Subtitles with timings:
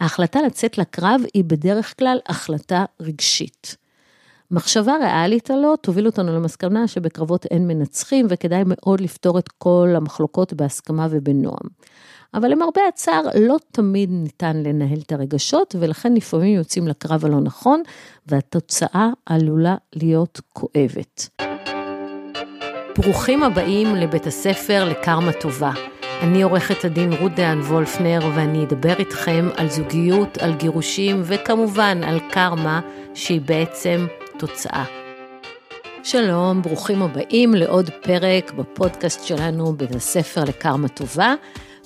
[0.00, 3.76] ההחלטה לצאת לקרב היא בדרך כלל החלטה רגשית.
[4.50, 10.52] מחשבה ריאלית עלו תוביל אותנו למסקנה שבקרבות אין מנצחים וכדאי מאוד לפתור את כל המחלוקות
[10.52, 11.68] בהסכמה ובנועם.
[12.34, 17.82] אבל למרבה הצער, לא תמיד ניתן לנהל את הרגשות, ולכן לפעמים יוצאים לקרב הלא נכון,
[18.26, 21.28] והתוצאה עלולה להיות כואבת.
[22.98, 25.97] ברוכים הבאים לבית הספר לקרמה טובה.
[26.22, 32.20] אני עורכת הדין רות דהן וולפנר, ואני אדבר איתכם על זוגיות, על גירושים, וכמובן על
[32.30, 32.80] קרמה,
[33.14, 34.06] שהיא בעצם
[34.38, 34.84] תוצאה.
[36.04, 41.34] שלום, ברוכים הבאים לעוד פרק בפודקאסט שלנו, בית הספר לקרמה טובה.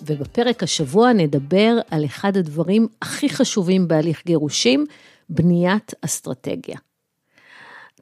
[0.06, 4.86] ובפרק השבוע נדבר על אחד הדברים הכי חשובים בהליך גירושים,
[5.28, 6.76] בניית אסטרטגיה.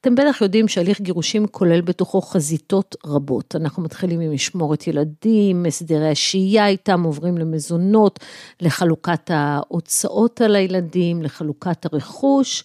[0.00, 3.56] אתם בטח יודעים שהליך גירושים כולל בתוכו חזיתות רבות.
[3.56, 8.18] אנחנו מתחילים עם משמורת ילדים, הסדרי השהייה איתם, עוברים למזונות,
[8.60, 12.64] לחלוקת ההוצאות על הילדים, לחלוקת הרכוש.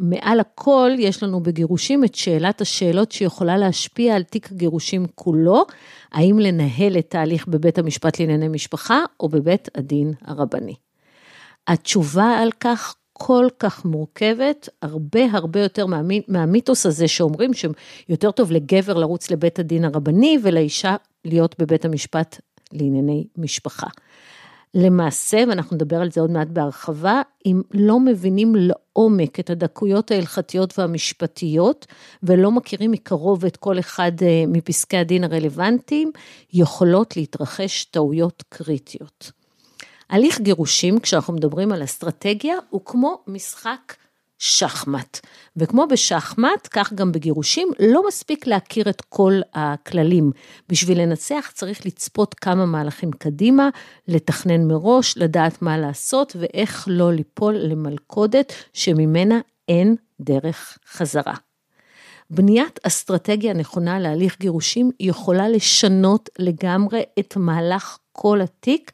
[0.00, 5.64] ומעל הכל יש לנו בגירושים את שאלת השאלות שיכולה להשפיע על תיק הגירושים כולו,
[6.12, 10.74] האם לנהל את תהליך בבית המשפט לענייני משפחה או בבית הדין הרבני.
[11.66, 15.86] התשובה על כך כל כך מורכבת, הרבה הרבה יותר
[16.28, 22.40] מהמיתוס הזה שאומרים שיותר טוב לגבר לרוץ לבית הדין הרבני ולאישה להיות בבית המשפט
[22.72, 23.86] לענייני משפחה.
[24.74, 30.78] למעשה, ואנחנו נדבר על זה עוד מעט בהרחבה, אם לא מבינים לעומק את הדקויות ההלכתיות
[30.78, 31.86] והמשפטיות,
[32.22, 36.10] ולא מכירים מקרוב את כל אחד אה, מפסקי הדין הרלוונטיים,
[36.52, 39.43] יכולות להתרחש טעויות קריטיות.
[40.10, 43.94] הליך גירושים, כשאנחנו מדברים על אסטרטגיה, הוא כמו משחק
[44.38, 45.20] שחמט.
[45.56, 50.32] וכמו בשחמט, כך גם בגירושים, לא מספיק להכיר את כל הכללים.
[50.68, 53.68] בשביל לנצח צריך לצפות כמה מהלכים קדימה,
[54.08, 61.34] לתכנן מראש, לדעת מה לעשות ואיך לא ליפול למלכודת שממנה אין דרך חזרה.
[62.30, 68.92] בניית אסטרטגיה נכונה להליך גירושים יכולה לשנות לגמרי את מהלך כל התיק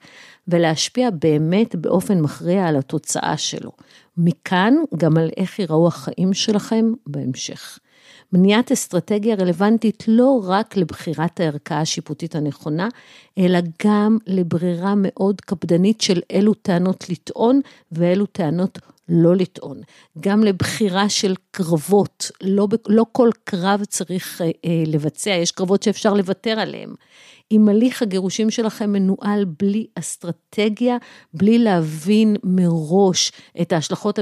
[0.50, 3.72] ולהשפיע באמת באופן מכריע על התוצאה שלו.
[4.16, 7.78] מכאן גם על איך ייראו החיים שלכם בהמשך.
[8.32, 12.88] בניית אסטרטגיה רלוונטית לא רק לבחירת הערכאה השיפוטית הנכונה,
[13.38, 17.60] אלא גם לברירה מאוד קפדנית של אילו טענות לטעון
[17.92, 18.78] ואילו טענות
[19.08, 19.80] לא לטעון.
[20.20, 26.14] גם לבחירה של קרבות, לא, לא כל קרב צריך אה, אה לבצע, יש קרבות שאפשר
[26.14, 26.94] לוותר עליהם.
[27.52, 30.96] אם הליך הגירושים שלכם מנוהל בלי אסטרטגיה,
[31.34, 34.18] בלי להבין מראש את ההשלכות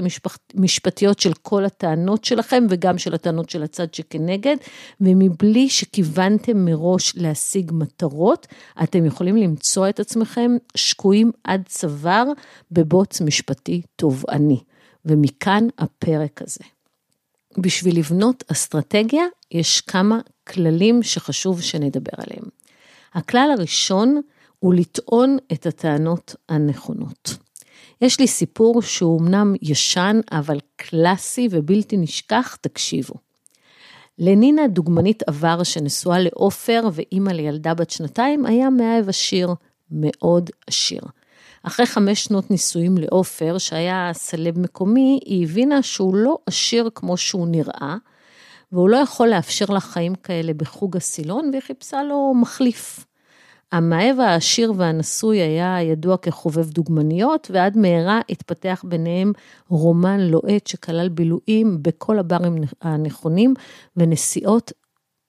[0.55, 4.56] המשפטיות של כל הטענות שלכם וגם של הטענות של הצד שכנגד,
[5.00, 8.47] ומבלי שכיוונתם מראש להשיג מטרות,
[8.83, 12.25] אתם יכולים למצוא את עצמכם שקועים עד צוואר
[12.71, 14.61] בבוץ משפטי תובעני.
[15.05, 16.65] ומכאן הפרק הזה.
[17.59, 22.58] בשביל לבנות אסטרטגיה, יש כמה כללים שחשוב שנדבר עליהם.
[23.19, 24.21] הכלל הראשון
[24.59, 27.37] הוא לטעון את הטענות הנכונות.
[28.01, 33.15] יש לי סיפור שהוא אמנם ישן, אבל קלאסי ובלתי נשכח, תקשיבו.
[34.19, 39.55] לנינה, דוגמנית עבר שנשואה לעופר ואימא לילדה בת שנתיים, היה מאהב עשיר,
[39.91, 41.03] מאוד עשיר.
[41.62, 47.49] אחרי חמש שנות נישואים לעופר, שהיה סלב מקומי, היא הבינה שהוא לא עשיר כמו שהוא
[47.49, 47.97] נראה,
[48.73, 53.08] והוא לא יכול לאפשר לה חיים כאלה בחוג הסילון, והיא חיפשה לו מחליף.
[53.73, 59.33] המאהב העשיר והנשוי היה ידוע כחובב דוגמניות, ועד מהרה התפתח ביניהם
[59.69, 63.55] רומן לוהט שכלל בילויים בכל הברים הנכונים
[63.97, 64.73] ונסיעות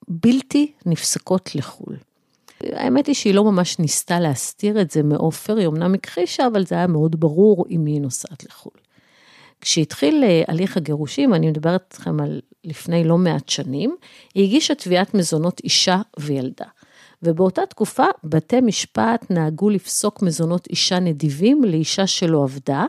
[0.08, 1.96] בלתי נפסקות לחו"ל.
[2.64, 6.76] האמת היא שהיא לא ממש ניסתה להסתיר את זה מעופר, היא אמנם הכחישה, אבל זה
[6.76, 8.80] היה מאוד ברור עם מי היא נוסעת לחו"ל.
[9.62, 13.96] כשהתחיל אה, הליך הגירושים, אני מדברת איתכם על לפני לא מעט שנים,
[14.36, 16.66] היא הגישה תביעת מזונות אישה וילדה.
[17.24, 22.86] ובאותה תקופה בתי משפט נהגו לפסוק מזונות אישה נדיבים לאישה שלא עבדה.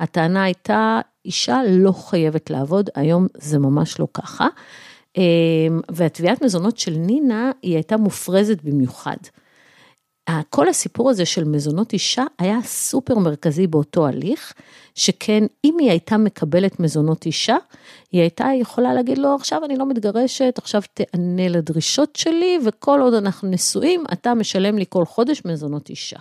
[0.00, 4.46] הטענה הייתה, אישה לא חייבת לעבוד, היום זה ממש לא ככה.
[5.16, 5.22] אמ,
[5.90, 9.16] והתביעת מזונות של נינה, היא הייתה מופרזת במיוחד.
[10.50, 14.52] כל הסיפור הזה של מזונות אישה היה סופר מרכזי באותו הליך,
[14.94, 17.56] שכן אם היא הייתה מקבלת מזונות אישה,
[18.12, 23.14] היא הייתה יכולה להגיד לו, עכשיו אני לא מתגרשת, עכשיו תענה לדרישות שלי, וכל עוד
[23.14, 26.18] אנחנו נשואים, אתה משלם לי כל חודש מזונות אישה.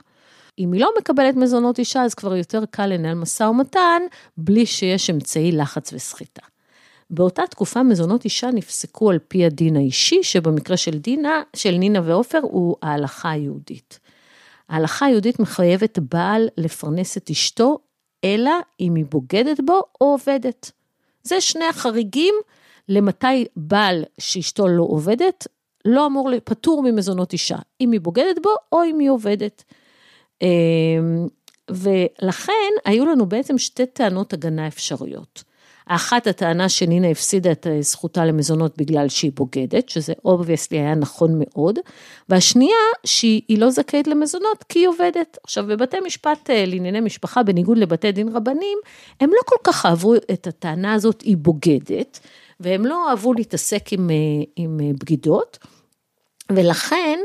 [0.59, 4.01] אם היא לא מקבלת מזונות אישה, אז כבר יותר קל לנהל משא ומתן,
[4.37, 6.52] בלי שיש אמצעי לחץ וסחיטה.
[7.09, 12.39] באותה תקופה מזונות אישה נפסקו על פי הדין האישי, שבמקרה של דינה, של נינה ועופר,
[12.41, 13.99] הוא ההלכה היהודית.
[14.69, 17.79] ההלכה היהודית מחייבת בעל לפרנס את אשתו,
[18.23, 20.71] אלא אם היא בוגדת בו או עובדת.
[21.23, 22.35] זה שני החריגים
[22.89, 25.47] למתי בעל שאשתו לא עובדת,
[25.85, 29.63] לא אמור, פטור ממזונות אישה, אם היא בוגדת בו או אם היא עובדת.
[30.41, 31.27] אמ,
[31.69, 35.43] ולכן היו לנו בעצם שתי טענות הגנה אפשריות.
[35.87, 41.79] האחת, הטענה שנינה הפסידה את זכותה למזונות בגלל שהיא בוגדת, שזה obviously היה נכון מאוד,
[42.29, 42.75] והשנייה,
[43.05, 45.37] שהיא לא זכאית למזונות כי היא עובדת.
[45.43, 48.77] עכשיו, בבתי משפט אה, לענייני משפחה, בניגוד לבתי דין רבנים,
[49.21, 52.19] הם לא כל כך אהבו את הטענה הזאת, היא בוגדת,
[52.59, 54.15] והם לא אהבו להתעסק עם, אה,
[54.55, 55.57] עם אה, בגידות,
[56.51, 57.19] ולכן,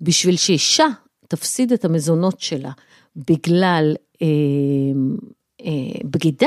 [0.00, 0.86] בשביל שאישה
[1.28, 2.70] תפסיד את המזונות שלה
[3.16, 4.26] בגלל אה,
[5.64, 6.46] אה, בגידה,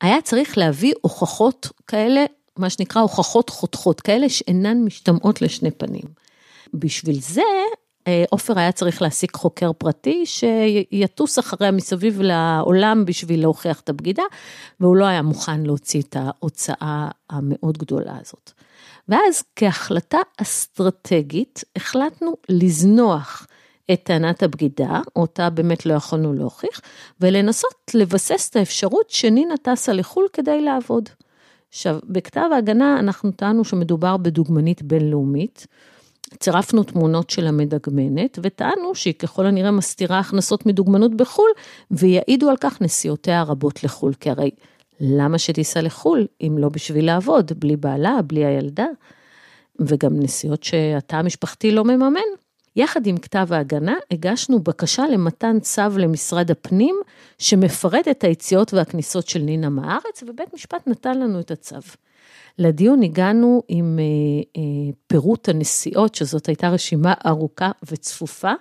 [0.00, 2.24] היה צריך להביא הוכחות כאלה,
[2.56, 6.04] מה שנקרא הוכחות חותכות, כאלה שאינן משתמעות לשני פנים.
[6.74, 7.42] בשביל זה,
[8.06, 14.22] אה, עופר היה צריך להעסיק חוקר פרטי שיטוס אחריה מסביב לעולם בשביל להוכיח את הבגידה,
[14.80, 18.52] והוא לא היה מוכן להוציא את ההוצאה המאוד גדולה הזאת.
[19.08, 23.46] ואז כהחלטה אסטרטגית החלטנו לזנוח
[23.92, 26.80] את טענת הבגידה, אותה באמת לא יכולנו להוכיח,
[27.20, 31.08] ולנסות לבסס את האפשרות שנינה טסה לחו"ל כדי לעבוד.
[31.68, 35.66] עכשיו, בכתב ההגנה אנחנו טענו שמדובר בדוגמנית בינלאומית,
[36.38, 41.50] צירפנו תמונות של המדגמנת, וטענו שהיא ככל הנראה מסתירה הכנסות מדוגמנות בחו"ל,
[41.90, 44.50] ויעידו על כך נסיעותיה הרבות לחו"ל, כי הרי
[45.00, 48.86] למה שתיסע לחו"ל אם לא בשביל לעבוד, בלי בעלה, בלי הילדה,
[49.80, 52.45] וגם נסיעות שהתא המשפחתי לא מממן.
[52.76, 56.96] יחד עם כתב ההגנה, הגשנו בקשה למתן צו למשרד הפנים,
[57.38, 61.76] שמפרט את היציאות והכניסות של נינה מהארץ, ובית משפט נתן לנו את הצו.
[62.58, 64.04] לדיון הגענו עם אה,
[64.56, 68.52] אה, פירוט הנסיעות, שזאת הייתה רשימה ארוכה וצפופה,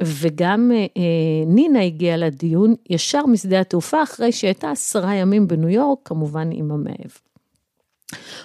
[0.00, 6.50] וגם אה, נינה הגיעה לדיון ישר משדה התעופה, אחרי שהייתה עשרה ימים בניו יורק, כמובן
[6.52, 7.10] עם המאהב.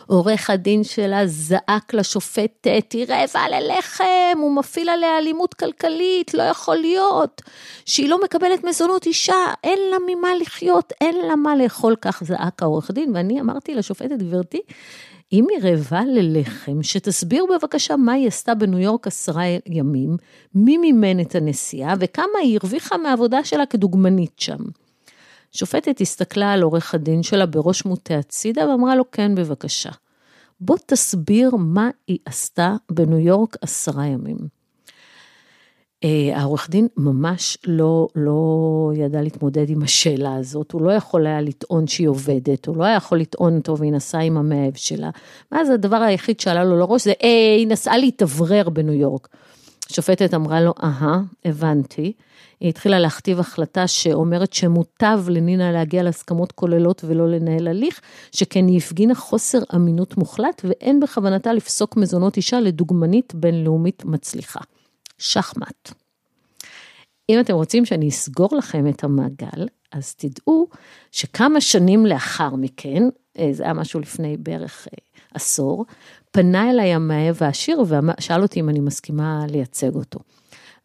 [0.07, 6.75] עורך הדין שלה זעק לשופטת, היא רעבה ללחם, הוא מפעיל עליה אלימות כלכלית, לא יכול
[6.75, 7.41] להיות,
[7.85, 12.63] שהיא לא מקבלת מזונות אישה, אין לה ממה לחיות, אין לה מה לאכול, כך זעק
[12.63, 14.61] העורך דין, ואני אמרתי לשופטת, גברתי,
[15.33, 20.17] אם היא רעבה ללחם, שתסביר בבקשה מה היא עשתה בניו יורק עשרה ימים,
[20.55, 24.57] מי מימן את הנסיעה וכמה היא הרוויחה מהעבודה שלה כדוגמנית שם.
[25.51, 29.89] שופטת הסתכלה על עורך הדין שלה בראש מוטה הצידה ואמרה לו, כן, בבקשה.
[30.61, 34.37] בוא תסביר מה היא עשתה בניו יורק עשרה ימים.
[36.03, 41.41] אה, העורך דין ממש לא, לא ידע להתמודד עם השאלה הזאת, הוא לא יכול היה
[41.41, 45.09] לטעון שהיא עובדת, הוא לא היה יכול לטעון, טוב, היא נסעה עם המאהב שלה.
[45.51, 49.27] ואז הדבר היחיד שעלה לו לראש זה, היא נסעה להתאוורר בניו יורק.
[49.91, 52.13] השופטת אמרה לו, אהה, הבנתי.
[52.59, 58.01] היא התחילה להכתיב החלטה שאומרת שמוטב לנינה להגיע להסכמות כוללות ולא לנהל הליך,
[58.31, 64.59] שכן היא הפגינה חוסר אמינות מוחלט ואין בכוונתה לפסוק מזונות אישה לדוגמנית בינלאומית מצליחה.
[65.17, 65.91] שחמט.
[67.29, 70.67] אם אתם רוצים שאני אסגור לכם את המעגל, אז תדעו
[71.11, 73.03] שכמה שנים לאחר מכן,
[73.39, 75.85] אה, זה היה משהו לפני בערך אה, עשור,
[76.31, 80.19] פנה אליי המאהב העשיר ושאל אותי אם אני מסכימה לייצג אותו.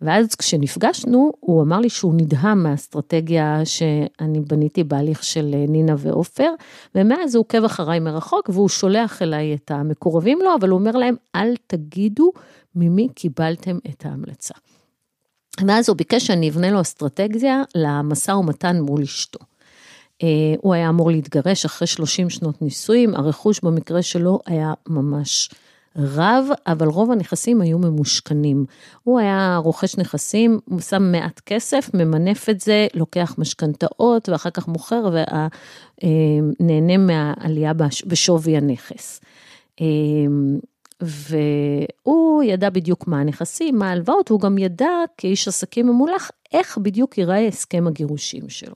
[0.00, 6.51] ואז כשנפגשנו, הוא אמר לי שהוא נדהם מהאסטרטגיה שאני בניתי בהליך של נינה ועופר,
[6.94, 11.15] ומאז הוא עוקב אחריי מרחוק והוא שולח אליי את המקורבים לו, אבל הוא אומר להם,
[11.34, 12.32] אל תגידו
[12.74, 14.55] ממי קיבלתם את ההמלצה.
[15.67, 19.39] ואז הוא ביקש שאני אבנה לו אסטרטגיה למשא ומתן מול אשתו.
[20.23, 25.51] אה, הוא היה אמור להתגרש אחרי 30 שנות נישואים, הרכוש במקרה שלו היה ממש
[25.97, 28.65] רב, אבל רוב הנכסים היו ממושכנים.
[29.03, 34.69] הוא היה רוכש נכסים, הוא שם מעט כסף, ממנף את זה, לוקח משכנתאות ואחר כך
[34.69, 35.09] מוכר
[36.03, 37.73] ונהנה אה, מהעלייה
[38.06, 39.21] בשווי הנכס.
[39.81, 39.87] אה,
[41.01, 47.19] והוא ידע בדיוק מה הנכסים, מה ההלוואות, והוא גם ידע כאיש עסקים ממולח איך בדיוק
[47.19, 48.75] ייראה הסכם הגירושים שלו.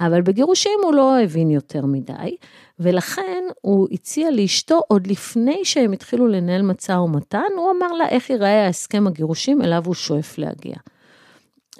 [0.00, 2.36] אבל בגירושים הוא לא הבין יותר מדי,
[2.78, 8.30] ולכן הוא הציע לאשתו עוד לפני שהם התחילו לנהל משא ומתן, הוא אמר לה איך
[8.30, 10.74] ייראה ההסכם הגירושים אליו הוא שואף להגיע.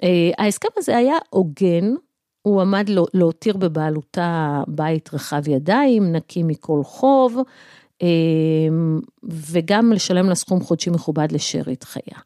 [0.03, 1.93] אה, ההסכם הזה היה הוגן,
[2.41, 7.37] הוא עמד להותיר בבעלותה בית רחב ידיים, נקי מכל חוב,
[8.01, 8.07] אה,
[9.23, 12.19] וגם לשלם לה סכום חודשי מכובד לשארית חיה.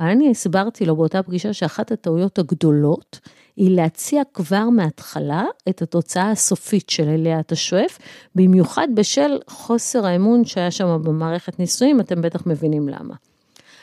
[0.00, 3.20] אני הסברתי לו באותה פגישה שאחת הטעויות הגדולות
[3.56, 7.98] היא להציע כבר מההתחלה את התוצאה הסופית של אליה אתה שואף,
[8.34, 13.14] במיוחד בשל חוסר האמון שהיה שם במערכת נישואים, אתם בטח מבינים למה.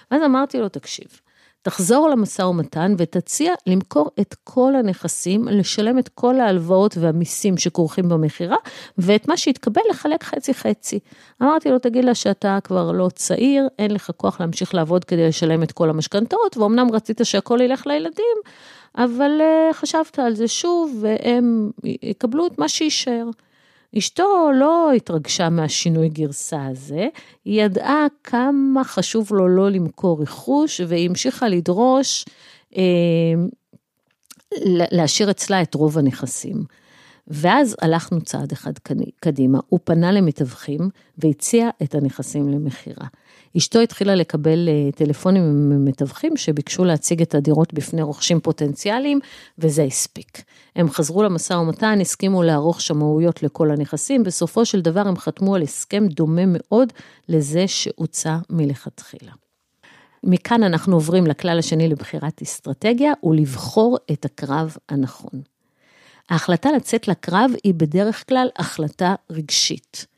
[0.10, 1.08] אז אמרתי לו, תקשיב,
[1.64, 8.56] תחזור למשא ומתן ותציע למכור את כל הנכסים, לשלם את כל ההלוואות והמיסים שכרוכים במכירה,
[8.98, 11.00] ואת מה שהתקבל לחלק חצי-חצי.
[11.42, 15.64] אמרתי לו, תגיד לה שאתה כבר לא צעיר, אין לך כוח להמשיך לעבוד כדי לשלם
[15.64, 18.38] את כל המשכנתאות, ואומנם רצית שהכל ילך לילדים,
[18.98, 23.26] אבל uh, חשבת על זה שוב, והם יקבלו את מה שיישאר.
[23.98, 27.08] אשתו לא התרגשה מהשינוי גרסה הזה,
[27.46, 32.26] היא ידעה כמה חשוב לו לא למכור רכוש, והיא המשיכה לדרוש
[32.78, 32.84] אה,
[34.92, 36.64] להשאיר אצלה את רוב הנכסים.
[37.28, 38.74] ואז הלכנו צעד אחד
[39.20, 43.08] קדימה, הוא פנה למתווכים והציע את הנכסים למכירה.
[43.58, 49.20] אשתו התחילה לקבל אה, טלפונים ממתווכים שביקשו להציג את הדירות בפני רוכשים פוטנציאליים,
[49.58, 50.44] וזה הספיק.
[50.76, 55.62] הם חזרו למשא ומתן, הסכימו לערוך שמאויות לכל הנכסים, בסופו של דבר הם חתמו על
[55.62, 56.94] הסכם דומה מאוד
[57.30, 59.32] לזה שהוצע מלכתחילה.
[60.24, 65.42] מכאן אנחנו עוברים לכלל השני לבחירת אסטרטגיה, ולבחור את הקרב הנכון.
[66.30, 70.13] ההחלטה לצאת לקרב היא בדרך כלל החלטה רגשית.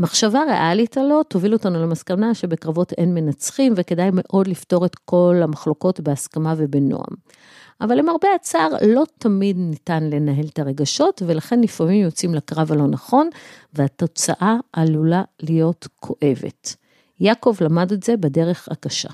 [0.00, 6.00] מחשבה ריאלית הלא תוביל אותנו למסקנה שבקרבות אין מנצחים וכדאי מאוד לפתור את כל המחלוקות
[6.00, 7.14] בהסכמה ובנועם.
[7.80, 13.28] אבל למרבה הצער, לא תמיד ניתן לנהל את הרגשות, ולכן לפעמים יוצאים לקרב הלא נכון,
[13.74, 16.76] והתוצאה עלולה להיות כואבת.
[17.20, 19.10] יעקב למד את זה בדרך הקשה.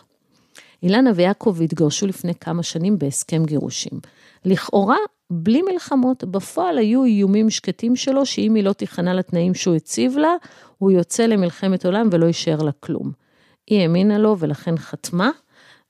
[0.82, 4.00] אילנה ויעקב התגרשו לפני כמה שנים בהסכם גירושים.
[4.44, 4.96] לכאורה,
[5.30, 10.34] בלי מלחמות, בפועל היו איומים שקטים שלו, שאם היא לא תיכנע לתנאים שהוא הציב לה,
[10.78, 13.12] הוא יוצא למלחמת עולם ולא יישאר לה כלום.
[13.66, 15.30] היא האמינה לו ולכן חתמה,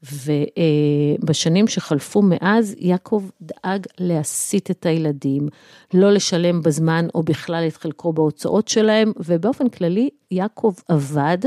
[0.03, 5.49] ובשנים שחלפו מאז, יעקב דאג להסיט את הילדים,
[5.95, 11.39] לא לשלם בזמן או בכלל את חלקו בהוצאות שלהם, ובאופן כללי, יעקב עבד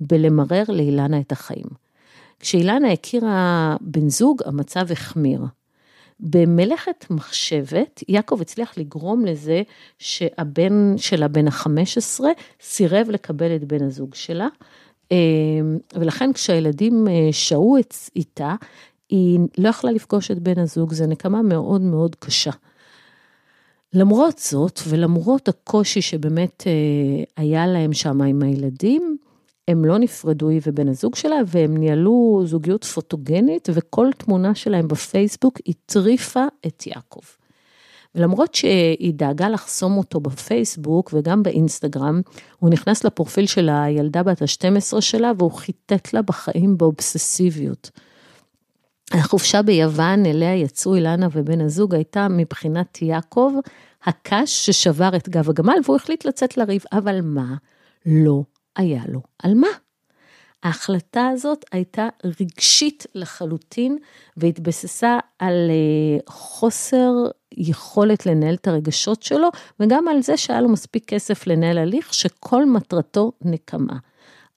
[0.00, 1.87] בלמרר לאילנה את החיים.
[2.40, 5.40] כשאילנה הכירה בן זוג, המצב החמיר.
[6.20, 9.62] במלאכת מחשבת, יעקב הצליח לגרום לזה
[9.98, 12.20] שהבן שלה, בן ה-15,
[12.62, 14.48] סירב לקבל את בן הזוג שלה,
[15.10, 17.76] אמ, ולכן כשהילדים אה, שהו
[18.16, 18.54] איתה,
[19.08, 22.50] היא לא יכלה לפגוש את בן הזוג, זו נקמה מאוד מאוד קשה.
[23.92, 29.16] למרות זאת, ולמרות הקושי שבאמת אה, היה להם שם עם הילדים,
[29.68, 35.58] הם לא נפרדו היא ובן הזוג שלה, והם ניהלו זוגיות פוטוגנית, וכל תמונה שלהם בפייסבוק
[35.66, 37.20] הטריפה את יעקב.
[38.14, 42.20] ולמרות שהיא דאגה לחסום אותו בפייסבוק וגם באינסטגרם,
[42.58, 47.90] הוא נכנס לפרופיל של הילדה בת ה-12 שלה והוא חיטט לה בחיים באובססיביות.
[49.12, 53.52] החופשה ביוון אליה יצאו אילנה ובן הזוג הייתה מבחינת יעקב
[54.04, 57.54] הקש ששבר את גב הגמל והוא החליט לצאת לריב, אבל מה?
[58.06, 58.42] לא
[58.78, 59.68] היה לו על מה.
[60.62, 63.98] ההחלטה הזאת הייתה רגשית לחלוטין
[64.36, 67.10] והתבססה על אה, חוסר
[67.52, 69.48] יכולת לנהל את הרגשות שלו
[69.80, 73.96] וגם על זה שהיה לו מספיק כסף לנהל הליך שכל מטרתו נקמה.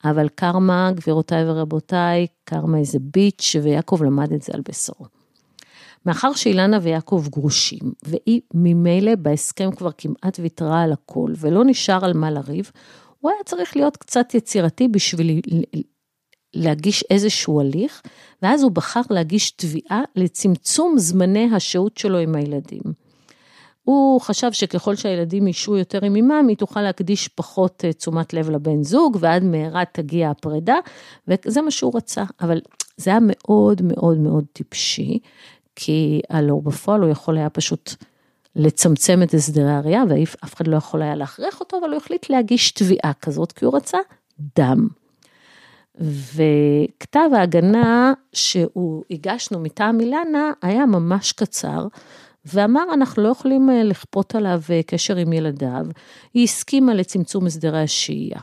[0.04, 5.06] אבל קרמה, גבירותיי ורבותיי, קרמה איזה ביץ' ויעקב למד את זה על בשרו.
[6.06, 12.14] מאחר שאילנה ויעקב גרושים, והיא ממילא בהסכם כבר כמעט ויתרה על הכל, ולא נשאר על
[12.14, 12.72] מה לריב,
[13.22, 15.42] הוא היה צריך להיות קצת יצירתי בשביל
[16.54, 18.02] להגיש איזשהו הליך,
[18.42, 22.82] ואז הוא בחר להגיש תביעה לצמצום זמני השהות שלו עם הילדים.
[23.84, 28.50] הוא חשב שככל שהילדים ישהו יותר עם אמם, היא תוכל להקדיש פחות אה, תשומת לב
[28.50, 30.76] לבן זוג, ועד מהרה תגיע הפרידה,
[31.28, 32.24] וזה מה שהוא רצה.
[32.42, 32.62] אבל
[32.98, 35.20] זה היה מאוד מאוד מאוד טיפשי,
[35.76, 37.96] כי הלוא בפועל הוא יכול היה פשוט
[38.56, 42.72] לצמצם את הסדרי הראייה, ואף אחד לא יכול היה להכריח אותו, אבל הוא החליט להגיש
[42.72, 43.98] תביעה כזאת, כי הוא רצה
[44.60, 44.88] דם.
[46.36, 51.88] וכתב ההגנה שהוא הגשנו מטעם אילנה היה ממש קצר,
[52.46, 55.86] ואמר אנחנו לא יכולים אה, לכפות עליו אה, קשר עם ילדיו,
[56.34, 58.40] היא הסכימה לצמצום הסדרי השהייה.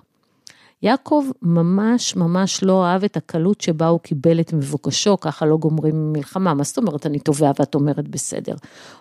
[0.82, 6.12] יעקב ממש ממש לא אהב את הקלות שבה הוא קיבל את מבוקשו, ככה לא גומרים
[6.12, 8.54] מלחמה, מה זאת אומרת אני תובע ואת אומרת בסדר.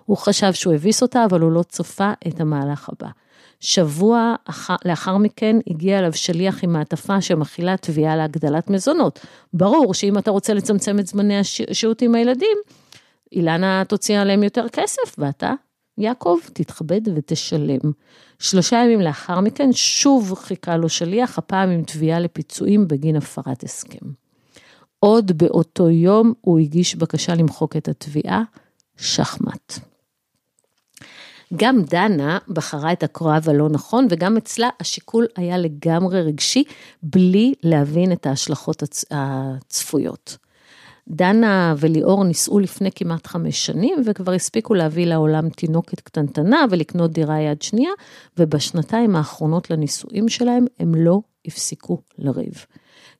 [0.05, 3.09] הוא חשב שהוא הביס אותה, אבל הוא לא צפה את המהלך הבא.
[3.59, 4.69] שבוע אח...
[4.85, 9.19] לאחר מכן הגיע אליו שליח עם מעטפה שמכילה תביעה להגדלת מזונות.
[9.53, 12.57] ברור שאם אתה רוצה לצמצם את זמני השהות עם הילדים,
[13.31, 15.53] אילנה תוציא עליהם יותר כסף, ואתה,
[15.97, 17.91] יעקב, תתכבד ותשלם.
[18.39, 24.05] שלושה ימים לאחר מכן שוב חיכה לו שליח, הפעם עם תביעה לפיצויים בגין הפרת הסכם.
[24.99, 28.43] עוד באותו יום הוא הגיש בקשה למחוק את התביעה,
[28.97, 29.79] שחמט.
[31.55, 36.63] גם דנה בחרה את הקרב הלא נכון, וגם אצלה השיקול היה לגמרי רגשי,
[37.03, 40.37] בלי להבין את ההשלכות הצפויות.
[41.07, 47.39] דנה וליאור נישאו לפני כמעט חמש שנים, וכבר הספיקו להביא לעולם תינוקת קטנטנה ולקנות דירה
[47.39, 47.91] יד שנייה,
[48.37, 52.65] ובשנתיים האחרונות לנישואים שלהם הם לא הפסיקו לריב.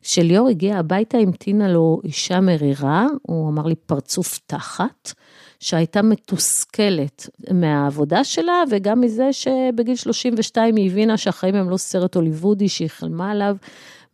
[0.02, 5.14] כשליאור הגיע הביתה המתינה לו אישה מרירה, הוא אמר לי פרצוף תחת,
[5.60, 12.70] שהייתה מתוסכלת מהעבודה שלה וגם מזה שבגיל 32 היא הבינה שהחיים הם לא סרט הוליוודי
[12.70, 13.56] שהיא חלמה עליו.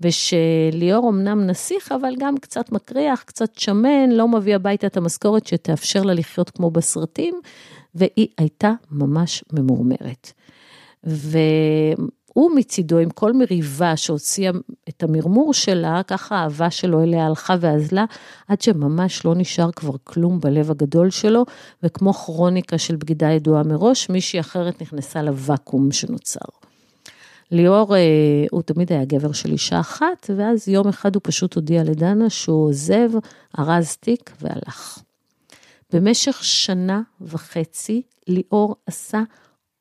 [0.01, 6.03] ושליאור אמנם נסיך, אבל גם קצת מקריח, קצת שמן, לא מביא הביתה את המשכורת שתאפשר
[6.03, 7.35] לה לחיות כמו בסרטים,
[7.95, 10.31] והיא הייתה ממש ממורמרת.
[11.03, 14.51] והוא מצידו, עם כל מריבה שהוציאה
[14.89, 18.05] את המרמור שלה, ככה האהבה שלו אליה הלכה ואזלה,
[18.47, 21.45] עד שממש לא נשאר כבר כלום בלב הגדול שלו,
[21.83, 26.62] וכמו כרוניקה של בגידה ידועה מראש, מישהי אחרת נכנסה לוואקום שנוצר.
[27.53, 28.01] ליאור, אה,
[28.51, 32.67] הוא תמיד היה גבר של אישה אחת, ואז יום אחד הוא פשוט הודיע לדנה שהוא
[32.67, 33.09] עוזב,
[33.59, 34.99] ארז תיק והלך.
[35.93, 39.21] במשך שנה וחצי ליאור עשה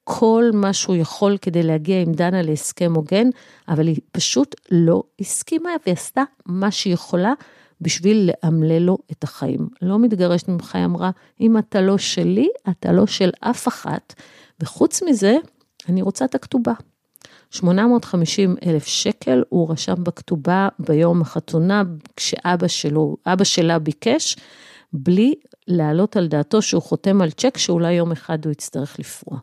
[0.05, 3.29] כל מה שהוא יכול כדי להגיע עם דנה להסכם הוגן,
[3.69, 7.33] אבל היא פשוט לא הסכימה והיא עשתה מה שהיא יכולה
[7.81, 9.69] בשביל לאמלל לו את החיים.
[9.83, 11.11] לא מתגרשת ממך, היא אמרה,
[11.41, 14.15] אם אתה לא שלי, אתה לא של אף אחת,
[14.61, 15.37] וחוץ מזה,
[15.89, 16.73] אני רוצה את הכתובה.
[17.53, 21.83] 850 אלף שקל הוא רשם בכתובה ביום החתונה,
[22.17, 24.37] כשאבא שלו, אבא שלה ביקש,
[24.93, 25.35] בלי
[25.69, 29.39] להעלות על דעתו שהוא חותם על צ'ק שאולי יום אחד הוא יצטרך לפרוע.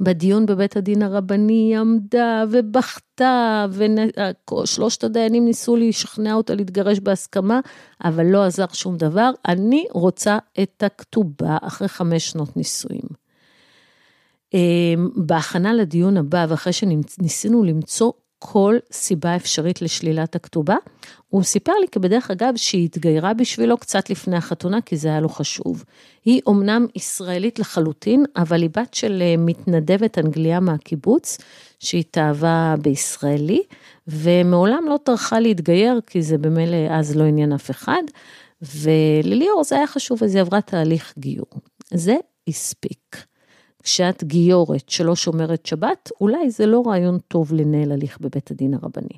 [0.00, 7.60] בדיון בבית הדין הרבני היא עמדה ובכתה, ושלושת הדיינים ניסו לשכנע אותה להתגרש בהסכמה,
[8.04, 9.30] אבל לא עזר שום דבר.
[9.48, 13.25] אני רוצה את הכתובה אחרי חמש שנות נישואים.
[14.56, 20.76] אמ, בהכנה לדיון הבא, ואחרי שניסינו למצוא כל סיבה אפשרית לשלילת הכתובה,
[21.28, 25.28] הוא סיפר לי כבדרך אגב שהיא התגיירה בשבילו קצת לפני החתונה, כי זה היה לו
[25.28, 25.84] חשוב.
[26.24, 31.38] היא אומנם ישראלית לחלוטין, אבל היא בת של אה, מתנדבת אנגליה מהקיבוץ,
[31.78, 33.62] שהתאהבה בישראלי,
[34.08, 38.02] ומעולם לא טרחה להתגייר, כי זה במילא אז לא עניין אף אחד,
[38.62, 41.46] ולליאור זה היה חשוב, אז היא עברה תהליך גיור.
[41.94, 42.16] זה
[42.48, 43.26] הספיק.
[43.86, 49.16] כשאת גיורת שלא שומרת שבת, אולי זה לא רעיון טוב לנהל הליך בבית הדין הרבני.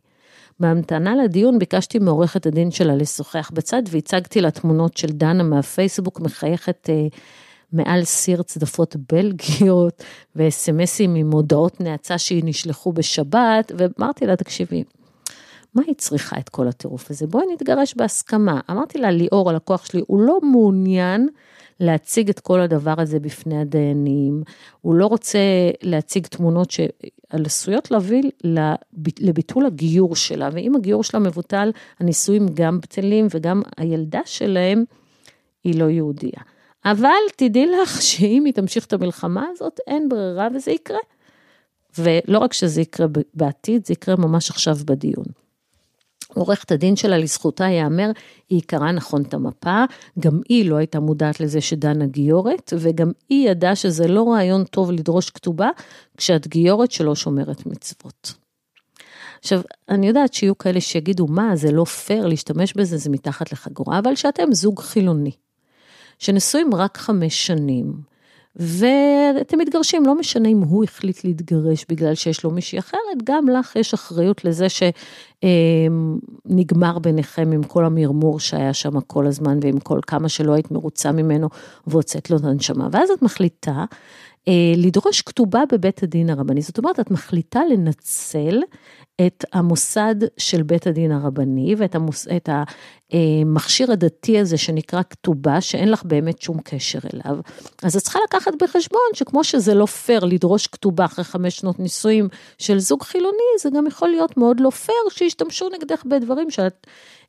[0.60, 6.90] בהמתנה לדיון ביקשתי מעורכת הדין שלה לשוחח בצד והצגתי לה תמונות של דנה מהפייסבוק מחייכת
[6.90, 7.06] אה,
[7.72, 10.02] מעל סיר צדפות בלגיות
[10.36, 14.84] וסמסים עם הודעות נאצה שהיא נשלחו בשבת, ואמרתי לה, תקשיבי,
[15.78, 17.26] מה היא צריכה את כל הטירוף הזה?
[17.26, 18.60] בואי נתגרש בהסכמה.
[18.70, 21.28] אמרתי לה, ליאור, הלקוח שלי, הוא לא מעוניין
[21.80, 24.42] להציג את כל הדבר הזה בפני הדיינים,
[24.80, 25.38] הוא לא רוצה
[25.82, 28.22] להציג תמונות שעשויות להביא
[29.20, 34.84] לביטול הגיור שלה, ואם הגיור שלה מבוטל, הנישואים גם בטלים וגם הילדה שלהם
[35.64, 36.42] היא לא יהודייה.
[36.84, 40.98] אבל תדעי לך שאם היא תמשיך את המלחמה הזאת, אין ברירה וזה יקרה.
[41.98, 45.24] ולא רק שזה יקרה בעתיד, זה יקרה ממש עכשיו בדיון.
[46.38, 48.10] עורכת הדין שלה, לזכותה ייאמר,
[48.48, 49.84] היא קראה נכון את המפה,
[50.18, 54.92] גם היא לא הייתה מודעת לזה שדנה גיורת, וגם היא ידעה שזה לא רעיון טוב
[54.92, 55.68] לדרוש כתובה,
[56.16, 58.34] כשאת גיורת שלא שומרת מצוות.
[59.40, 63.98] עכשיו, אני יודעת שיהיו כאלה שיגידו, מה, זה לא פייר להשתמש בזה, זה מתחת לחגורה,
[63.98, 65.32] אבל שאתם זוג חילוני,
[66.18, 67.92] שנשואים רק חמש שנים,
[68.58, 73.76] ואתם מתגרשים, לא משנה אם הוא החליט להתגרש בגלל שיש לו מישהי אחרת, גם לך
[73.76, 74.66] יש אחריות לזה
[76.48, 81.12] שנגמר ביניכם עם כל המרמור שהיה שם כל הזמן ועם כל כמה שלא היית מרוצה
[81.12, 81.48] ממנו
[81.86, 82.88] והוצאת לו את הנשמה.
[82.92, 83.84] ואז את מחליטה
[84.48, 86.60] אה, לדרוש כתובה בבית הדין הרבני.
[86.60, 88.60] זאת אומרת, את מחליטה לנצל
[89.26, 92.26] את המוסד של בית הדין הרבני ואת המוס,
[93.12, 97.38] המכשיר הדתי הזה שנקרא כתובה, שאין לך באמת שום קשר אליו.
[97.82, 102.28] אז את צריכה לקחת בחשבון שכמו שזה לא פייר לדרוש כתובה אחרי חמש שנות נישואים
[102.58, 106.86] של זוג חילוני, זה גם יכול להיות מאוד לא פייר שישתמשו נגדך בדברים שאת...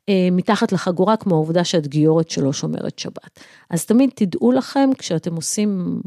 [0.08, 3.40] אה, מתחת לחגורה, כמו העובדה שאת גיורת שלא שומרת שבת.
[3.70, 6.00] אז תמיד תדעו לכם, כשאתם עושים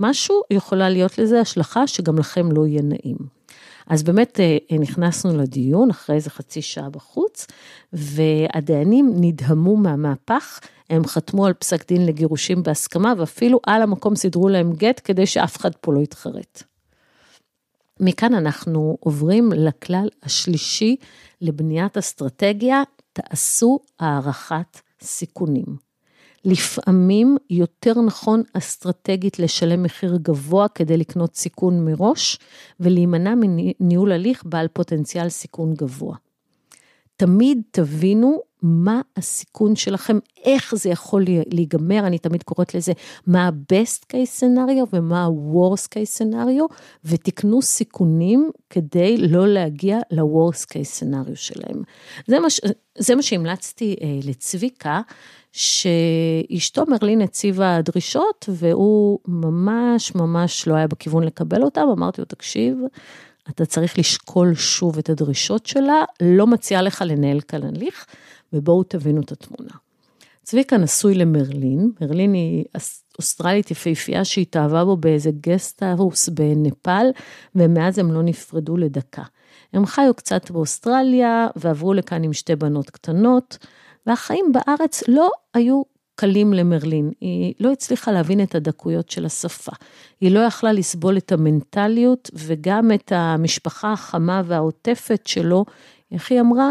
[0.00, 3.35] משהו, יכולה להיות לזה השלכה שגם לכם לא יהיה נעים.
[3.86, 7.46] אז באמת אה, נכנסנו לדיון אחרי איזה חצי שעה בחוץ,
[7.92, 14.72] והדיינים נדהמו מהמהפך, הם חתמו על פסק דין לגירושים בהסכמה, ואפילו על המקום סידרו להם
[14.72, 16.62] גט כדי שאף אחד פה לא יתחרט.
[18.00, 20.96] מכאן אנחנו עוברים לכלל השלישי
[21.40, 25.85] לבניית אסטרטגיה, תעשו הערכת סיכונים.
[26.46, 32.38] לפעמים יותר נכון אסטרטגית לשלם מחיר גבוה כדי לקנות סיכון מראש
[32.80, 36.16] ולהימנע מניהול הליך בעל פוטנציאל סיכון גבוה.
[37.16, 42.92] תמיד תבינו מה הסיכון שלכם, איך זה יכול להיגמר, אני תמיד קוראת לזה
[43.26, 46.74] מה ה-best case scenario ומה ה-worst case scenario,
[47.04, 51.82] ותקנו סיכונים כדי לא להגיע ל-worst case scenario שלהם.
[52.26, 52.48] זה מה,
[52.98, 55.00] זה מה שהמלצתי אה, לצביקה,
[55.52, 62.78] שאשתו מרלין הציבה דרישות, והוא ממש ממש לא היה בכיוון לקבל אותם, אמרתי לו, תקשיב,
[63.50, 68.06] אתה צריך לשקול שוב את הדרישות שלה, לא מציעה לך לנהל כאן הליך,
[68.52, 69.72] ובואו תבינו את התמונה.
[70.42, 72.64] צביקה נשוי למרלין, מרלין היא
[73.18, 77.06] אוסטרלית יפהפייה שהתאהבה בו באיזה גסט האוס בנפאל,
[77.54, 79.22] ומאז הם לא נפרדו לדקה.
[79.72, 83.58] הם חיו קצת באוסטרליה ועברו לכאן עם שתי בנות קטנות,
[84.06, 85.82] והחיים בארץ לא היו
[86.16, 87.10] קלים למרלין.
[87.20, 89.72] היא לא הצליחה להבין את הדקויות של השפה.
[90.20, 95.64] היא לא יכלה לסבול את המנטליות וגם את המשפחה החמה והעוטפת שלו.
[96.12, 96.70] איך היא אמרה?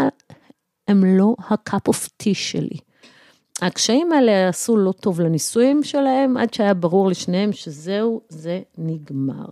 [0.88, 2.78] הם לא ה-cup of tea שלי.
[3.62, 9.46] הקשיים האלה עשו לא טוב לנישואים שלהם, עד שהיה ברור לשניהם שזהו, זה נגמר.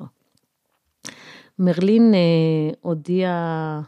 [1.60, 3.82] מרלין אה, הודיעה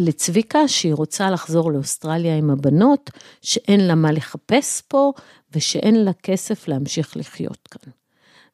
[0.00, 3.10] לצביקה שהיא רוצה לחזור לאוסטרליה עם הבנות,
[3.42, 5.12] שאין לה מה לחפש פה
[5.54, 7.92] ושאין לה כסף להמשיך לחיות כאן.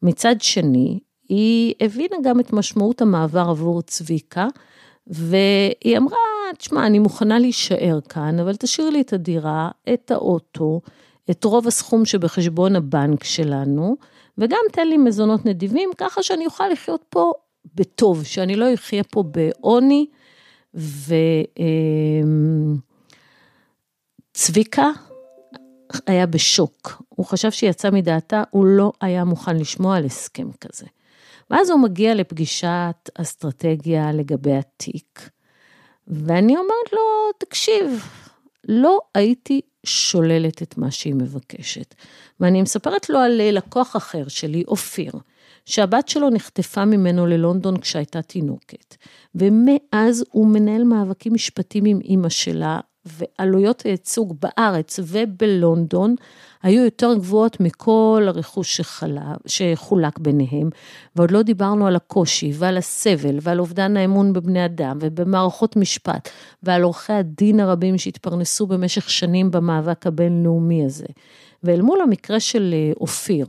[0.02, 4.46] מצד שני, היא הבינה גם את משמעות המעבר עבור צביקה,
[5.06, 6.16] והיא אמרה,
[6.58, 10.80] תשמע, אני מוכנה להישאר כאן, אבל תשאיר לי את הדירה, את האוטו,
[11.30, 13.96] את רוב הסכום שבחשבון הבנק שלנו,
[14.38, 17.32] וגם תן לי מזונות נדיבים, ככה שאני אוכל לחיות פה
[17.74, 20.06] בטוב, שאני לא אחיה פה בעוני.
[24.32, 24.86] וצביקה
[26.06, 30.86] היה בשוק, הוא חשב שהיא יצאה מדעתה, הוא לא היה מוכן לשמוע על הסכם כזה.
[31.50, 35.30] ואז הוא מגיע לפגישת אסטרטגיה לגבי התיק,
[36.08, 38.08] ואני אומרת לו, תקשיב,
[38.68, 41.94] לא הייתי שוללת את מה שהיא מבקשת.
[42.40, 45.12] ואני מספרת לו על לקוח אחר שלי, אופיר,
[45.66, 48.96] שהבת שלו נחטפה ממנו ללונדון כשהייתה תינוקת,
[49.34, 56.14] ומאז הוא מנהל מאבקים משפטיים עם אימא שלה, ועלויות הייצוג בארץ ובלונדון
[56.62, 60.70] היו יותר גבוהות מכל הרכוש שחלה, שחולק ביניהם,
[61.16, 66.28] ועוד לא דיברנו על הקושי ועל הסבל ועל אובדן האמון בבני אדם ובמערכות משפט
[66.62, 71.06] ועל עורכי הדין הרבים שהתפרנסו במשך שנים במאבק הבינלאומי הזה.
[71.62, 73.46] ואל מול המקרה של אה, אופיר,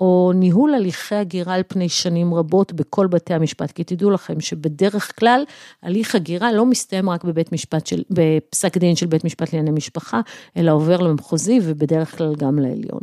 [0.00, 5.18] או ניהול הליכי הגירה על פני שנים רבות בכל בתי המשפט, כי תדעו לכם שבדרך
[5.18, 5.44] כלל
[5.82, 10.20] הליך הגירה לא מסתיים רק בבית משפט של, בפסק דין של בית משפט לענייני משפחה,
[10.56, 13.00] אלא עובר למחוזי ובדרך כלל גם לעליון.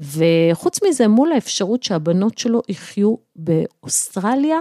[0.00, 4.58] וחוץ מזה, מול האפשרות שהבנות שלו יחיו באוסטרליה,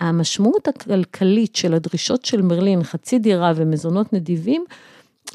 [0.00, 4.64] המשמעות הכלכלית של הדרישות של מרלין, חצי דירה ומזונות נדיבים,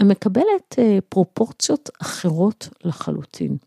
[0.02, 3.58] מקבלת אה, פרופורציות אחרות לחלוטין.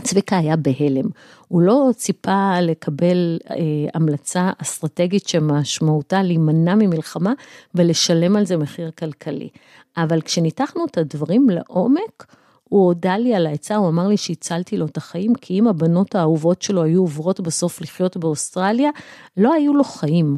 [0.00, 1.04] צביקה היה בהלם,
[1.48, 3.56] הוא לא ציפה לקבל אה,
[3.94, 7.32] המלצה אסטרטגית שמשמעותה להימנע ממלחמה
[7.74, 9.48] ולשלם על זה מחיר כלכלי.
[9.96, 12.26] אבל כשניתחנו את הדברים לעומק,
[12.72, 16.14] הוא הודה לי על העצה, הוא אמר לי שהצלתי לו את החיים, כי אם הבנות
[16.14, 18.90] האהובות שלו היו עוברות בסוף לחיות באוסטרליה,
[19.36, 20.36] לא היו לו חיים.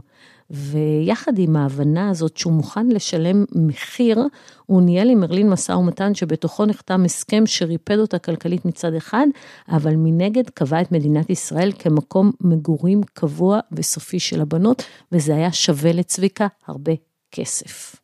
[0.50, 4.18] ויחד עם ההבנה הזאת שהוא מוכן לשלם מחיר,
[4.66, 9.26] הוא ניהל עם מרלין משא ומתן שבתוכו נחתם הסכם שריפד אותה כלכלית מצד אחד,
[9.68, 15.92] אבל מנגד קבע את מדינת ישראל כמקום מגורים קבוע וסופי של הבנות, וזה היה שווה
[15.92, 16.92] לצביקה הרבה
[17.32, 17.96] כסף.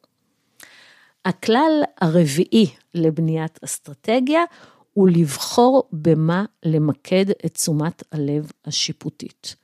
[1.25, 4.43] הכלל הרביעי לבניית אסטרטגיה
[4.93, 9.57] הוא לבחור במה למקד את תשומת הלב השיפוטית.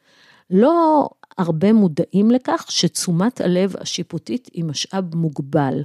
[0.51, 5.83] לא הרבה מודעים לכך שתשומת הלב השיפוטית היא משאב מוגבל.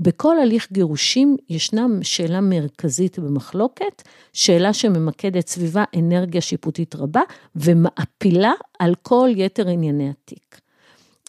[0.00, 7.22] בכל הליך גירושים ישנה שאלה מרכזית במחלוקת, שאלה שממקדת סביבה אנרגיה שיפוטית רבה
[7.56, 10.60] ומעפילה על כל יתר ענייני התיק.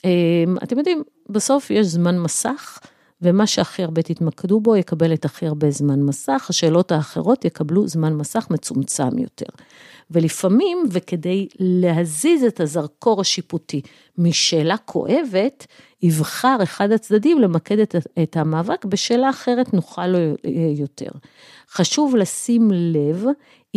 [0.03, 2.80] אמ, אתם יודעים, בסוף יש זמן מסך,
[3.21, 8.13] ומה שהכי הרבה תתמקדו בו יקבל את הכי הרבה זמן מסך, השאלות האחרות יקבלו זמן
[8.13, 9.45] מסך מצומצם יותר.
[10.12, 13.82] ולפעמים, וכדי להזיז את הזרקור השיפוטי
[14.17, 15.67] משאלה כואבת,
[16.02, 20.20] יבחר אחד הצדדים למקד את, את המאבק בשאלה אחרת נוחה לו
[20.78, 21.10] יותר.
[21.70, 23.26] חשוב לשים לב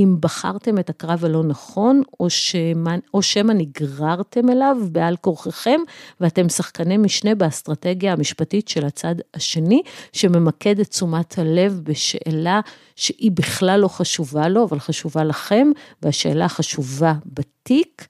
[0.02, 5.80] אם בחרתם את הקרב הלא נכון, או, שמה, או שמא נגררתם אליו בעל כורחכם,
[6.20, 9.82] ואתם שחקני משנה באסטרטגיה המשפטית של הצד השני,
[10.12, 12.60] שממקד את תשומת הלב בשאלה
[12.96, 15.70] שהיא בכלל לא חשובה לו, אבל חשובה לכם,
[16.02, 18.06] והשאלה החשובה בתיק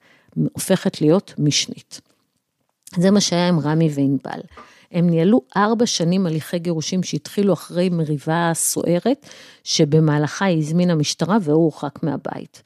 [0.53, 2.01] הופכת להיות משנית.
[2.97, 4.41] זה מה שהיה עם רמי וענבל.
[4.91, 9.25] הם ניהלו ארבע שנים הליכי גירושים שהתחילו אחרי מריבה סוערת,
[9.63, 12.63] שבמהלכה היא הזמינה משטרה והוא הורחק מהבית.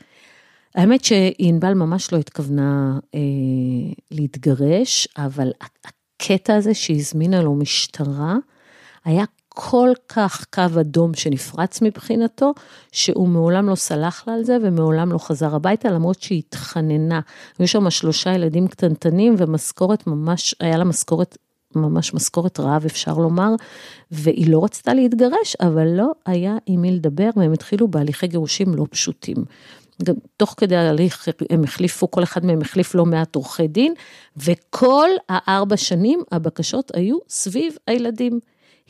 [0.75, 3.19] האמת שענבל ממש לא התכוונה אה,
[4.11, 5.51] להתגרש, אבל
[5.85, 8.35] הקטע הזה שהזמינה לו משטרה,
[9.05, 12.53] היה כל כך קו אדום שנפרץ מבחינתו,
[12.91, 17.19] שהוא מעולם לא סלח לה על זה ומעולם לא חזר הביתה, למרות שהיא התחננה.
[17.59, 21.37] היו שם שלושה ילדים קטנטנים ומשכורת ממש, היה לה משכורת,
[21.75, 23.49] ממש משכורת רעב אפשר לומר,
[24.11, 28.85] והיא לא רצתה להתגרש, אבל לא היה עם מי לדבר, והם התחילו בהליכי גירושים לא
[28.89, 29.37] פשוטים.
[30.03, 33.93] גם תוך כדי ההליך הם החליפו, כל אחד מהם החליף לא מעט עורכי דין,
[34.37, 38.39] וכל הארבע שנים הבקשות היו סביב הילדים.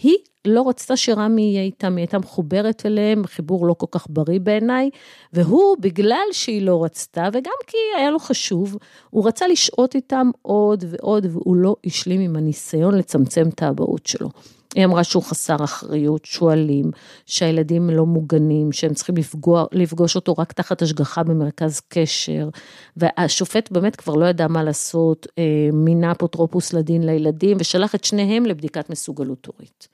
[0.04, 4.40] היא לא רצתה שרמי יהיה איתם, היא הייתה מחוברת אליהם, חיבור לא כל כך בריא
[4.40, 4.90] בעיניי,
[5.34, 8.78] והוא, בגלל שהיא לא רצתה, וגם כי היה לו חשוב,
[9.10, 14.30] הוא רצה לשהות איתם עוד ועוד, והוא לא השלים עם הניסיון לצמצם את האבהות שלו.
[14.76, 16.92] היא אמרה שהוא חסר אחריות, שהוא אלים,
[17.26, 22.50] שהילדים לא מוגנים, שהם צריכים לפגוע, לפגוש אותו רק תחת השגחה במרכז קשר,
[22.98, 28.46] והשופט באמת כבר לא ידע מה לעשות, אה, מינה אפוטרופוס לדין לילדים ושלח את שניהם
[28.46, 29.88] לבדיקת מסוגלות הורית.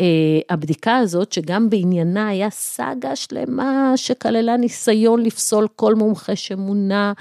[0.00, 0.06] אה,
[0.50, 7.12] הבדיקה הזאת, שגם בעניינה היה סאגה שלמה שכללה ניסיון לפסול כל מומחה שמונה,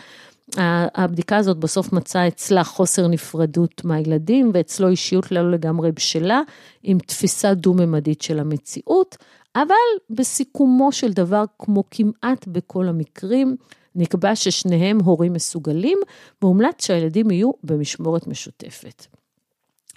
[0.95, 6.41] הבדיקה הזאת בסוף מצאה אצלה חוסר נפרדות מהילדים, ואצלו אישיות לא לגמרי בשלה,
[6.83, 9.17] עם תפיסה דו-ממדית של המציאות,
[9.55, 9.75] אבל
[10.09, 13.55] בסיכומו של דבר, כמו כמעט בכל המקרים,
[13.95, 15.97] נקבע ששניהם הורים מסוגלים,
[16.41, 19.05] והומלץ שהילדים יהיו במשמורת משותפת.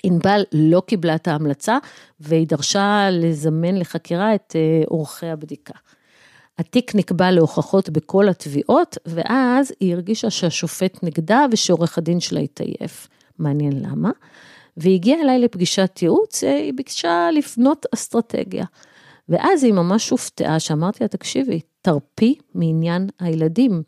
[0.03, 1.79] ענבל לא קיבלה את ההמלצה,
[2.21, 5.75] והיא דרשה לזמן לחקירה את אה, עורכי הבדיקה.
[6.59, 13.09] התיק נקבע להוכחות בכל התביעות, ואז היא הרגישה שהשופט נגדה ושעורך הדין שלה התעייף.
[13.39, 14.11] מעניין למה.
[14.77, 18.65] והיא הגיעה אליי לפגישת ייעוץ, היא ביקשה לפנות אסטרטגיה.
[19.29, 23.83] ואז היא ממש הופתעה, שאמרתי לה, תקשיבי, תרפי מעניין הילדים.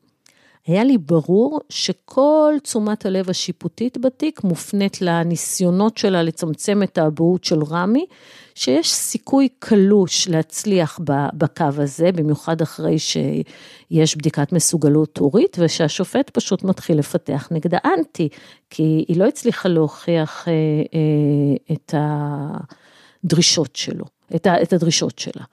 [0.67, 7.63] היה לי ברור שכל תשומת הלב השיפוטית בתיק מופנית לניסיונות שלה לצמצם את האבהות של
[7.65, 8.07] רמי,
[8.55, 11.01] שיש סיכוי קלוש להצליח
[11.35, 18.29] בקו הזה, במיוחד אחרי שיש בדיקת מסוגלות הורית, ושהשופט פשוט מתחיל לפתח נגדה אנטי,
[18.71, 20.53] כי היא לא הצליחה להוכיח אה,
[20.95, 21.95] אה, את
[23.25, 24.05] הדרישות שלו,
[24.37, 25.45] את הדרישות שלה.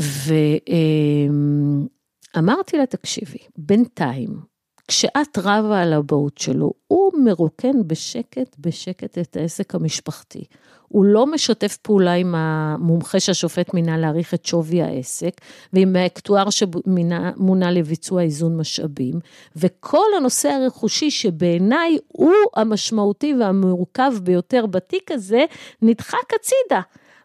[0.00, 0.34] ו...
[0.68, 1.88] אה,
[2.38, 4.40] אמרתי לה, תקשיבי, בינתיים,
[4.88, 10.44] כשאת רבה על הבאות שלו, הוא מרוקן בשקט בשקט את העסק המשפחתי.
[10.88, 15.40] הוא לא משתף פעולה עם המומחה שהשופט מינה להעריך את שווי העסק,
[15.72, 19.14] ועם האקטואר שמונה לביצוע איזון משאבים,
[19.56, 25.44] וכל הנושא הרכושי שבעיניי הוא המשמעותי והמורכב ביותר בתיק הזה,
[25.82, 26.80] נדחק הצידה.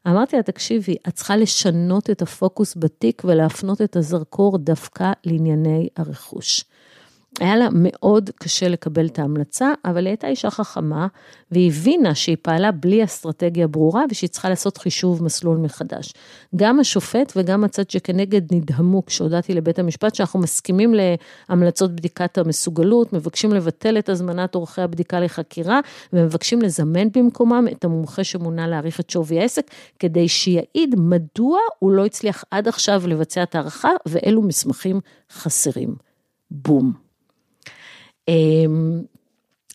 [0.08, 6.66] אמרתי לה, תקשיבי, את צריכה לשנות את הפוקוס בתיק ולהפנות את הזרקור דווקא לענייני הרכוש.
[7.39, 11.08] היה לה מאוד קשה לקבל את ההמלצה, אבל היא הייתה אישה חכמה,
[11.52, 16.13] והיא הבינה שהיא פעלה בלי אסטרטגיה ברורה, ושהיא צריכה לעשות חישוב מסלול מחדש.
[16.56, 20.93] גם השופט וגם הצד שכנגד נדהמו כשהודעתי לבית המשפט שאנחנו מסכימים
[21.50, 25.80] להמלצות בדיקת המסוגלות, מבקשים לבטל את הזמנת עורכי הבדיקה לחקירה,
[26.13, 32.06] ומבקשים לזמן במקומם את המומחה שמונה להעריך את שווי העסק, כדי שיעיד מדוע הוא לא
[32.06, 35.00] הצליח עד עכשיו לבצע את ההערכה, ואילו מסמכים
[35.32, 35.96] חסרים.
[36.52, 37.03] בום.
[38.28, 39.02] אמ,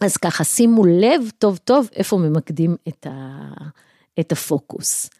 [0.00, 3.50] אז ככה, שימו לב טוב טוב איפה ממקדים את, ה,
[4.20, 5.10] את הפוקוס.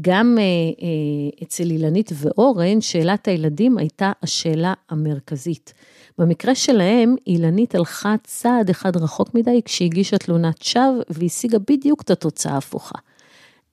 [0.00, 5.74] גם אה, אה, אצל אילנית ואורן, שאלת הילדים הייתה השאלה המרכזית.
[6.18, 12.52] במקרה שלהם, אילנית הלכה צעד אחד רחוק מדי כשהגישה תלונת שווא והשיגה בדיוק את התוצאה
[12.52, 12.98] ההפוכה.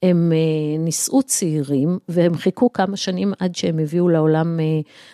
[0.03, 4.65] הם אה, נישאו צעירים והם חיכו כמה שנים עד שהם הביאו לעולם אה,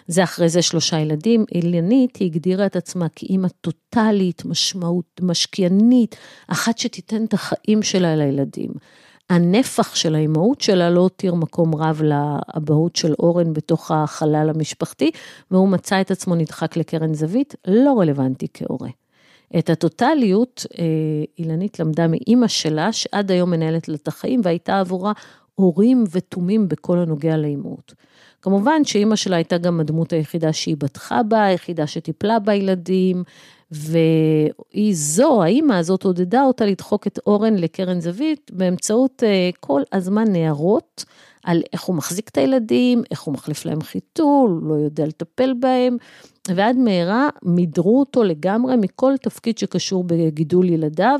[0.08, 1.45] זה אחרי זה שלושה ילדים.
[1.56, 6.15] אילנית היא הגדירה את עצמה כאימא טוטאלית, משמעות, משקיענית,
[6.47, 8.71] אחת שתיתן את החיים שלה לילדים.
[9.30, 15.12] הנפח של האימהות שלה לא הותיר מקום רב לאבהות של אורן בתוך החלל המשפחתי,
[15.52, 18.89] והוא מצא את עצמו נדחק לקרן זווית, לא רלוונטי כהורה.
[19.57, 20.85] את הטוטליות, אה,
[21.39, 25.12] אילנית למדה מאימא שלה, שעד היום מנהלת לה את החיים, והייתה עבורה
[25.55, 27.93] הורים ותומים בכל הנוגע לאימהות.
[28.41, 33.23] כמובן שאימא שלה הייתה גם הדמות היחידה שהיא בטחה בה, היחידה שטיפלה בילדים,
[33.71, 40.31] והיא זו, האימא הזאת עודדה אותה לדחוק את אורן לקרן זווית באמצעות אה, כל הזמן
[40.31, 41.05] נערות
[41.43, 45.97] על איך הוא מחזיק את הילדים, איך הוא מחליף להם חיתול, לא יודע לטפל בהם,
[46.55, 51.19] ועד מהרה מידרו אותו לגמרי מכל תפקיד שקשור בגידול ילדיו,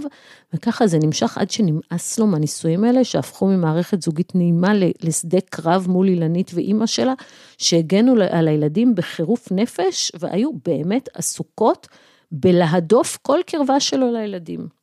[0.54, 6.08] וככה זה נמשך עד שנמאס לו מהנישואים האלה, שהפכו ממערכת זוגית נעימה לשדה קרב מול
[6.08, 7.14] אילנית ואימא שלה,
[7.58, 11.88] שהגנו על הילדים בחירוף נפש, והיו באמת עסוקות
[12.32, 14.79] בלהדוף כל קרבה שלו לילדים.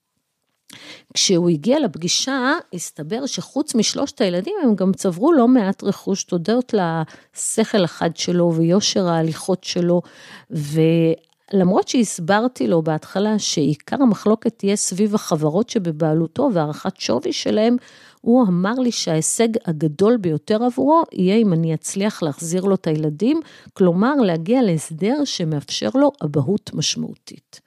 [1.15, 7.85] כשהוא הגיע לפגישה, הסתבר שחוץ משלושת הילדים, הם גם צברו לא מעט רכוש, תודות לשכל
[7.85, 10.03] החד שלו ויושר ההליכות שלו,
[10.51, 17.77] ולמרות שהסברתי לו בהתחלה שעיקר המחלוקת תהיה סביב החברות שבבעלותו והערכת שווי שלהם,
[18.21, 23.41] הוא אמר לי שההישג הגדול ביותר עבורו יהיה אם אני אצליח להחזיר לו את הילדים,
[23.73, 27.66] כלומר להגיע להסדר שמאפשר לו אבהות משמעותית.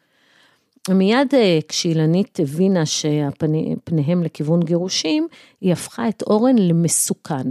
[0.94, 5.28] מיד אה, כשאילנית הבינה שפניהם לכיוון גירושים,
[5.62, 7.48] היא הפכה את אורן למסוכן,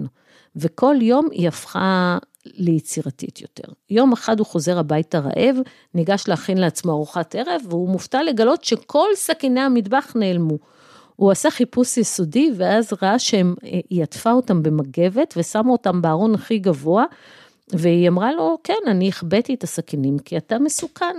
[0.56, 3.72] וכל יום היא הפכה ליצירתית יותר.
[3.90, 5.56] יום אחד הוא חוזר הביתה רעב,
[5.94, 10.58] ניגש להכין לעצמו ארוחת ערב, והוא מופתע לגלות שכל סכיני המטבח נעלמו.
[11.16, 17.04] הוא עשה חיפוש יסודי, ואז ראה שהיא עטפה אותם במגבת ושמה אותם בארון הכי גבוה,
[17.72, 21.16] והיא אמרה לו, כן, אני החבאתי את הסכינים כי אתה מסוכן.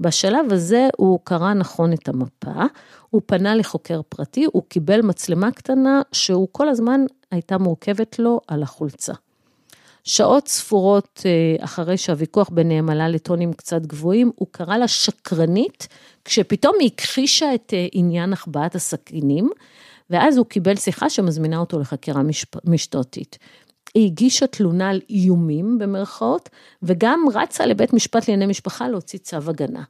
[0.00, 2.64] בשלב הזה הוא קרא נכון את המפה,
[3.10, 8.62] הוא פנה לחוקר פרטי, הוא קיבל מצלמה קטנה שהוא כל הזמן הייתה מורכבת לו על
[8.62, 9.12] החולצה.
[10.04, 15.88] שעות ספורות אה, אחרי שהוויכוח ביניהם עלה לטונים קצת גבוהים, הוא קרא לה שקרנית,
[16.24, 19.50] כשפתאום היא הכחישה את אה, עניין החבאת הסכינים,
[20.10, 22.22] ואז הוא קיבל שיחה שמזמינה אותו לחקירה
[22.64, 23.38] משטרתית.
[23.94, 26.48] היא הגישה תלונה על איומים במרכאות,
[26.82, 29.82] וגם רצה לבית משפט לענייני משפחה להוציא צו הגנה.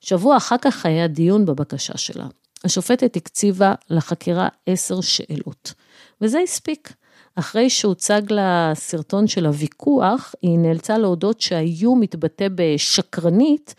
[0.00, 2.26] שבוע אחר כך היה דיון בבקשה שלה.
[2.64, 5.74] השופטת הקציבה לחקירה עשר שאלות,
[6.20, 6.92] וזה הספיק.
[7.36, 13.74] אחרי שהוצג לה סרטון של הוויכוח, היא נאלצה להודות שהאיום מתבטא בשקרנית,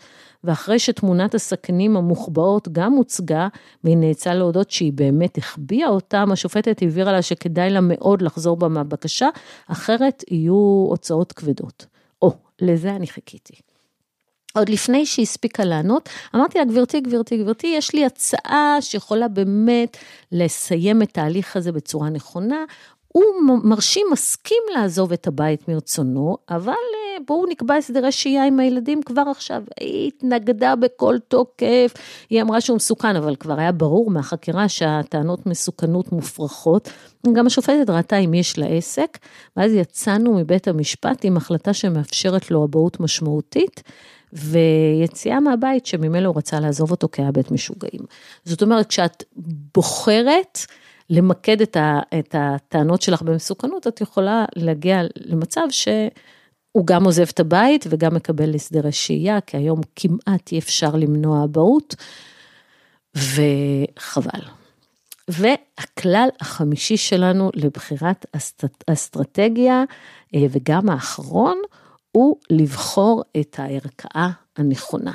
[0.46, 3.48] ואחרי שתמונת הסכנים המוחבאות גם הוצגה,
[3.84, 8.68] והיא נאלצה להודות שהיא באמת החביאה אותם, השופטת הבהירה לה שכדאי לה מאוד לחזור בה
[8.68, 9.28] מהבקשה,
[9.66, 11.86] אחרת יהיו הוצאות כבדות.
[12.22, 13.54] או, לזה אני חיכיתי.
[14.56, 19.96] עוד לפני שהיא הספיקה לענות, אמרתי לה, גברתי, גברתי, גברתי, יש לי הצעה שיכולה באמת
[20.32, 22.64] לסיים את ההליך הזה בצורה נכונה.
[23.16, 23.24] הוא
[23.64, 29.22] מרשים, מסכים לעזוב את הבית מרצונו, אבל אה, בואו נקבע הסדרי שהייה עם הילדים כבר
[29.30, 29.62] עכשיו.
[29.80, 31.94] היא התנגדה בכל תוקף,
[32.30, 36.88] היא אמרה שהוא מסוכן, אבל כבר היה ברור מהחקירה שהטענות מסוכנות מופרכות.
[37.32, 39.18] גם השופטת ראתה אם יש לה עסק,
[39.56, 43.82] ואז יצאנו מבית המשפט עם החלטה שמאפשרת לו אבהות משמעותית.
[44.32, 48.00] ויציאה מהבית שממילא הוא רצה לעזוב אותו כי היה בית משוגעים.
[48.44, 49.24] זאת אומרת, כשאת
[49.74, 50.58] בוחרת
[51.10, 57.40] למקד את, ה, את הטענות שלך במסוכנות, את יכולה להגיע למצב שהוא גם עוזב את
[57.40, 61.94] הבית וגם מקבל הסדרי שהייה, כי היום כמעט אי אפשר למנוע אבהות,
[63.16, 64.40] וחבל.
[65.28, 68.26] והכלל החמישי שלנו לבחירת
[68.86, 69.84] אסטרטגיה,
[70.34, 71.58] אה, וגם האחרון,
[72.12, 75.12] הוא לבחור את הערכאה הנכונה.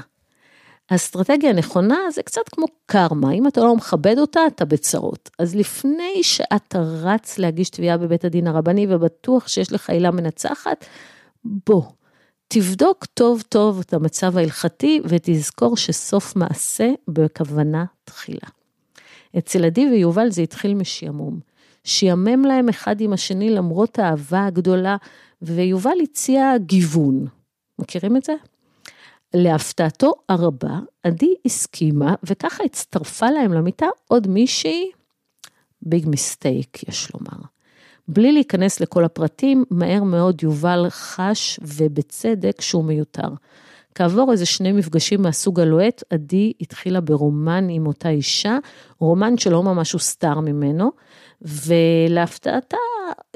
[0.92, 5.30] האסטרטגיה הנכונה זה קצת כמו קרמה, אם אתה לא מכבד אותה, אתה בצרות.
[5.40, 10.86] אז לפני שאתה רץ להגיש תביעה בבית הדין הרבני ובטוח שיש לך עילה מנצחת,
[11.46, 11.84] בוא,
[12.48, 18.48] תבדוק טוב טוב את המצב ההלכתי ותזכור שסוף מעשה בכוונה תחילה.
[19.38, 21.40] אצל עדי ויובל זה התחיל משעמום.
[21.84, 24.98] שיאמם להם אחד עם השני למרות האהבה הגדולה
[25.42, 27.26] ויובל הציע גיוון.
[27.80, 28.34] מכירים את זה?
[29.34, 34.92] להפתעתו הרבה, עדי הסכימה, וככה הצטרפה להם למיטה עוד מישהי,
[35.82, 37.44] ביג מיסטייק, יש לומר.
[38.08, 43.28] בלי להיכנס לכל הפרטים, מהר מאוד יובל חש, ובצדק, שהוא מיותר.
[43.96, 48.58] כעבור איזה שני מפגשים מהסוג הלוהט, עדי התחילה ברומן עם אותה אישה,
[49.00, 50.92] רומן שלא ממש הוסתר ממנו,
[51.42, 52.78] ולהפתעתה,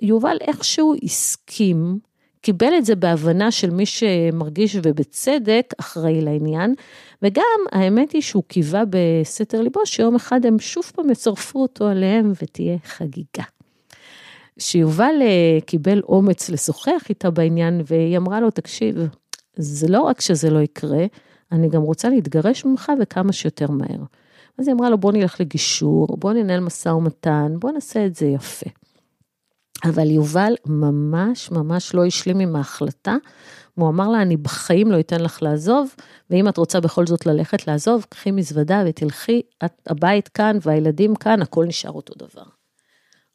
[0.02, 2.00] יובל איכשהו הסכים,
[2.46, 6.76] קיבל את זה בהבנה של מי שמרגיש ובצדק אחראי לעניין,
[7.22, 12.32] וגם האמת היא שהוא קיווה בסתר ליבו שיום אחד הם שוב פעם יצרפו אותו עליהם
[12.42, 13.44] ותהיה חגיגה.
[14.60, 18.96] שיובל אה, קיבל אומץ לשוחח איתה בעניין והיא אמרה לו, תקשיב,
[19.56, 21.06] זה לא רק שזה לא יקרה,
[21.52, 24.04] אני גם רוצה להתגרש ממך וכמה שיותר מהר.
[24.58, 28.26] אז היא אמרה לו, בוא נלך לגישור, בוא ננהל משא ומתן, בוא נעשה את זה
[28.26, 28.70] יפה.
[29.84, 33.16] אבל יובל ממש ממש לא השלים עם ההחלטה,
[33.78, 35.96] והוא אמר לה, אני בחיים לא אתן לך לעזוב,
[36.30, 41.42] ואם את רוצה בכל זאת ללכת לעזוב, קחי מזוודה ותלכי, את, הבית כאן והילדים כאן,
[41.42, 42.44] הכל נשאר אותו דבר.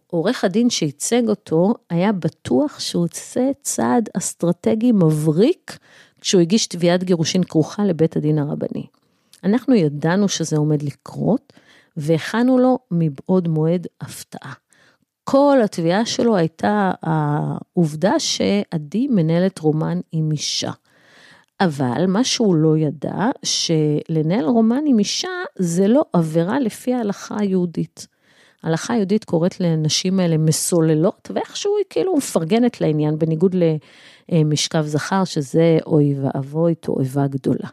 [0.06, 5.78] עורך הדין שייצג אותו היה בטוח שהוא עושה צעד אסטרטגי מבריק
[6.20, 8.86] כשהוא הגיש תביעת גירושין כרוכה לבית הדין הרבני.
[9.44, 11.52] אנחנו ידענו שזה עומד לקרות,
[11.96, 14.52] והכנו לו מבעוד מועד הפתעה.
[15.24, 20.70] כל התביעה שלו הייתה העובדה שעדי מנהלת רומן עם אישה.
[21.60, 28.06] אבל מה שהוא לא ידע, שלנהל רומן עם אישה זה לא עבירה לפי ההלכה היהודית.
[28.62, 33.56] ההלכה היהודית קוראת לנשים האלה מסוללות, ואיכשהו היא כאילו מפרגנת לעניין, בניגוד
[34.32, 37.68] למשכב זכר, שזה אוי ואבוי, תועבה גדולה.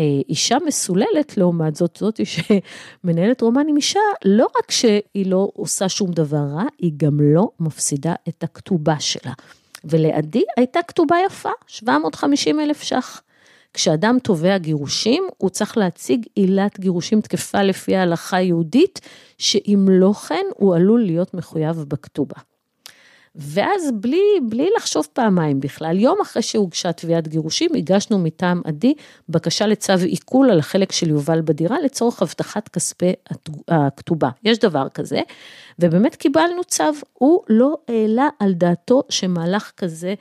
[0.00, 5.88] אה, אישה מסוללת, לעומת זאת, זאת שמנהלת רומן עם אישה, לא רק שהיא לא עושה
[5.88, 9.32] שום דבר רע, היא גם לא מפסידה את הכתובה שלה.
[9.84, 13.22] ולעדי הייתה כתובה יפה, 750 אלף ש"ח.
[13.74, 19.00] כשאדם תובע גירושים, הוא צריך להציג עילת גירושים תקפה לפי ההלכה היהודית,
[19.38, 22.36] שאם לא כן, הוא עלול להיות מחויב בכתובה.
[23.34, 28.94] ואז בלי, בלי לחשוב פעמיים בכלל, יום אחרי שהוגשה תביעת גירושים, הגשנו מטעם עדי
[29.28, 33.12] בקשה לצו עיכול על החלק של יובל בדירה לצורך הבטחת כספי
[33.68, 34.28] הכתובה.
[34.44, 35.20] יש דבר כזה,
[35.78, 40.14] ובאמת קיבלנו צו, הוא לא העלה על דעתו שמהלך כזה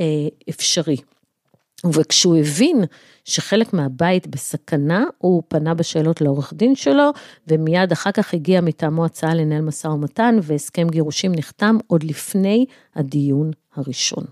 [0.00, 0.04] אה,
[0.50, 0.96] אפשרי.
[1.92, 2.84] וכשהוא הבין
[3.24, 7.10] שחלק מהבית בסכנה, הוא פנה בשאלות לעורך דין שלו,
[7.46, 13.50] ומיד אחר כך הגיע מטעמו הצעה לנהל משא ומתן, והסכם גירושים נחתם עוד לפני הדיון
[13.74, 14.24] הראשון.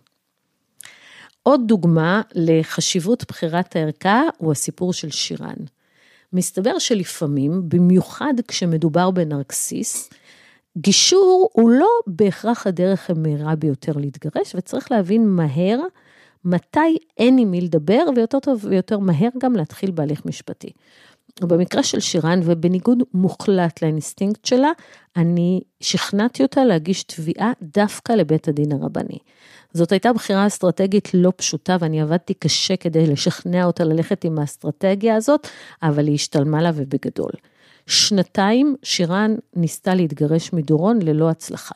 [1.42, 5.56] עוד דוגמה לחשיבות בחירת הערכה הוא הסיפור של שירן.
[6.32, 10.10] מסתבר שלפעמים, במיוחד כשמדובר בנרקסיס,
[10.78, 15.80] גישור הוא לא בהכרח הדרך המהירה ביותר להתגרש, וצריך להבין מהר
[16.44, 20.70] מתי אין עם מי לדבר, ויותר טוב ויותר מהר גם להתחיל בהליך משפטי.
[21.42, 24.70] ובמקרה של שירן, ובניגוד מוחלט לאינסטינקט שלה,
[25.16, 29.18] אני שכנעתי אותה להגיש תביעה דווקא לבית הדין הרבני.
[29.72, 35.16] זאת הייתה בחירה אסטרטגית לא פשוטה, ואני עבדתי קשה כדי לשכנע אותה ללכת עם האסטרטגיה
[35.16, 35.48] הזאת,
[35.82, 37.30] אבל היא השתלמה לה ובגדול.
[37.86, 41.74] שנתיים שירן ניסתה להתגרש מדורון ללא הצלחה.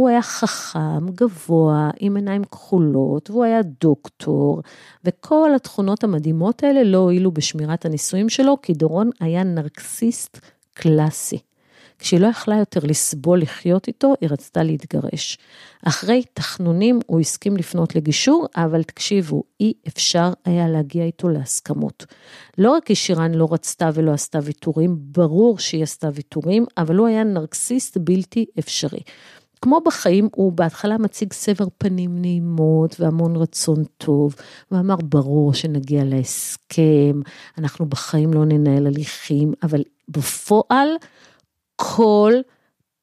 [0.00, 4.62] הוא היה חכם, גבוה, עם עיניים כחולות, והוא היה דוקטור,
[5.04, 10.38] וכל התכונות המדהימות האלה לא הועילו בשמירת הנישואים שלו, כי דורון היה נרקסיסט
[10.74, 11.38] קלאסי.
[11.98, 15.38] כשהיא לא יכלה יותר לסבול לחיות איתו, היא רצתה להתגרש.
[15.86, 22.06] אחרי תחנונים הוא הסכים לפנות לגישור, אבל תקשיבו, אי אפשר היה להגיע איתו להסכמות.
[22.58, 27.06] לא רק כי שירן לא רצתה ולא עשתה ויתורים, ברור שהיא עשתה ויתורים, אבל הוא
[27.06, 29.00] היה נרקסיסט בלתי אפשרי.
[29.62, 34.34] כמו בחיים, הוא בהתחלה מציג סבר פנים נעימות והמון רצון טוב,
[34.70, 37.20] ואמר, ברור שנגיע להסכם,
[37.58, 40.88] אנחנו בחיים לא ננהל הליכים, אבל בפועל,
[41.76, 42.32] כל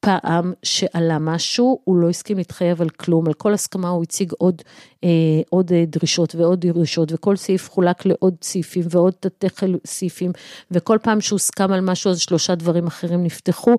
[0.00, 4.62] פעם שעלה משהו, הוא לא הסכים להתחייב על כלום, על כל הסכמה הוא הציג עוד,
[5.04, 5.08] אה,
[5.50, 9.46] עוד אה, דרישות ועוד דרישות, וכל סעיף חולק לעוד סעיפים ועוד תתי
[9.86, 10.32] סעיפים,
[10.70, 13.74] וכל פעם שהוסכם על משהו, אז שלושה דברים אחרים נפתחו,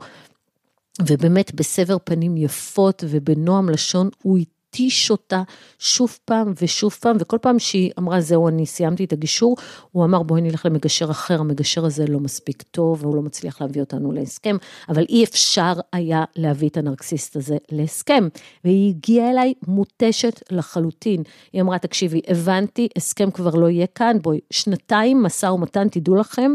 [1.07, 5.43] ובאמת בסבר פנים יפות ובנועם לשון הוא התיש אותה
[5.79, 9.57] שוב פעם ושוב פעם, וכל פעם שהיא אמרה, זהו, אני סיימתי את הגישור,
[9.91, 13.81] הוא אמר, בואי נלך למגשר אחר, המגשר הזה לא מספיק טוב, והוא לא מצליח להביא
[13.81, 14.57] אותנו להסכם,
[14.89, 18.27] אבל אי אפשר היה להביא את הנרקסיסט הזה להסכם.
[18.63, 21.23] והיא הגיעה אליי מותשת לחלוטין.
[21.53, 26.51] היא אמרה, תקשיבי, הבנתי, הסכם כבר לא יהיה כאן, בואי, שנתיים משא ומתן, תדעו לכם,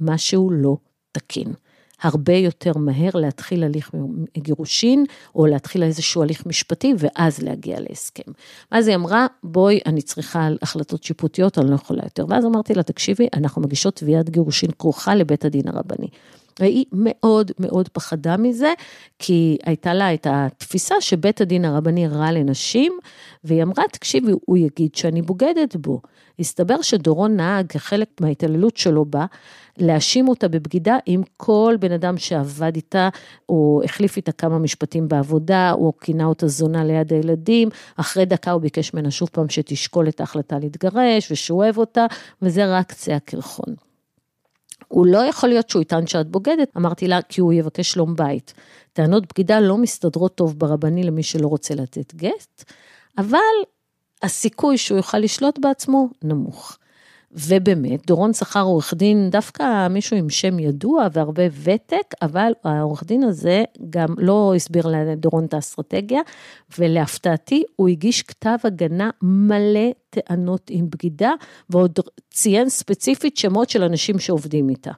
[0.00, 0.76] משהו לא
[1.12, 1.52] תקין.
[2.02, 3.90] הרבה יותר מהר להתחיל הליך
[4.38, 8.32] גירושין, או להתחיל איזשהו הליך משפטי, ואז להגיע להסכם.
[8.70, 12.24] אז היא אמרה, בואי, אני צריכה החלטות שיפוטיות, אני לא יכולה יותר.
[12.28, 16.08] ואז אמרתי לה, תקשיבי, אנחנו מגישות תביעת גירושין כרוכה לבית הדין הרבני.
[16.60, 18.72] והיא מאוד מאוד פחדה מזה,
[19.18, 22.92] כי הייתה לה את התפיסה שבית הדין הרבני רע לנשים,
[23.44, 26.00] והיא אמרה, תקשיבי, הוא יגיד שאני בוגדת בו.
[26.38, 29.26] הסתבר שדורון נהג כחלק מההתעללות שלו בה,
[29.80, 33.08] להאשים אותה בבגידה עם כל בן אדם שעבד איתה,
[33.48, 38.60] או החליף איתה כמה משפטים בעבודה, או כינה אותה זונה ליד הילדים, אחרי דקה הוא
[38.60, 42.06] ביקש ממנה שוב פעם שתשקול את ההחלטה להתגרש, ושהוא אוהב אותה,
[42.42, 43.74] וזה רק קצה הקרחון.
[44.88, 48.54] הוא לא יכול להיות שהוא יטען שאת בוגדת, אמרתי לה, כי הוא יבקש שלום בית.
[48.92, 52.64] טענות בגידה לא מסתדרות טוב ברבני למי שלא רוצה לתת גט,
[53.18, 53.38] אבל
[54.22, 56.78] הסיכוי שהוא יוכל לשלוט בעצמו נמוך.
[57.32, 63.22] ובאמת, דורון שכר עורך דין, דווקא מישהו עם שם ידוע והרבה ותק, אבל העורך דין
[63.22, 66.20] הזה גם לא הסביר לדורון את האסטרטגיה,
[66.78, 71.32] ולהפתעתי, הוא הגיש כתב הגנה מלא טענות עם בגידה,
[71.70, 71.98] ועוד
[72.30, 74.92] ציין ספציפית שמות של אנשים שעובדים איתה.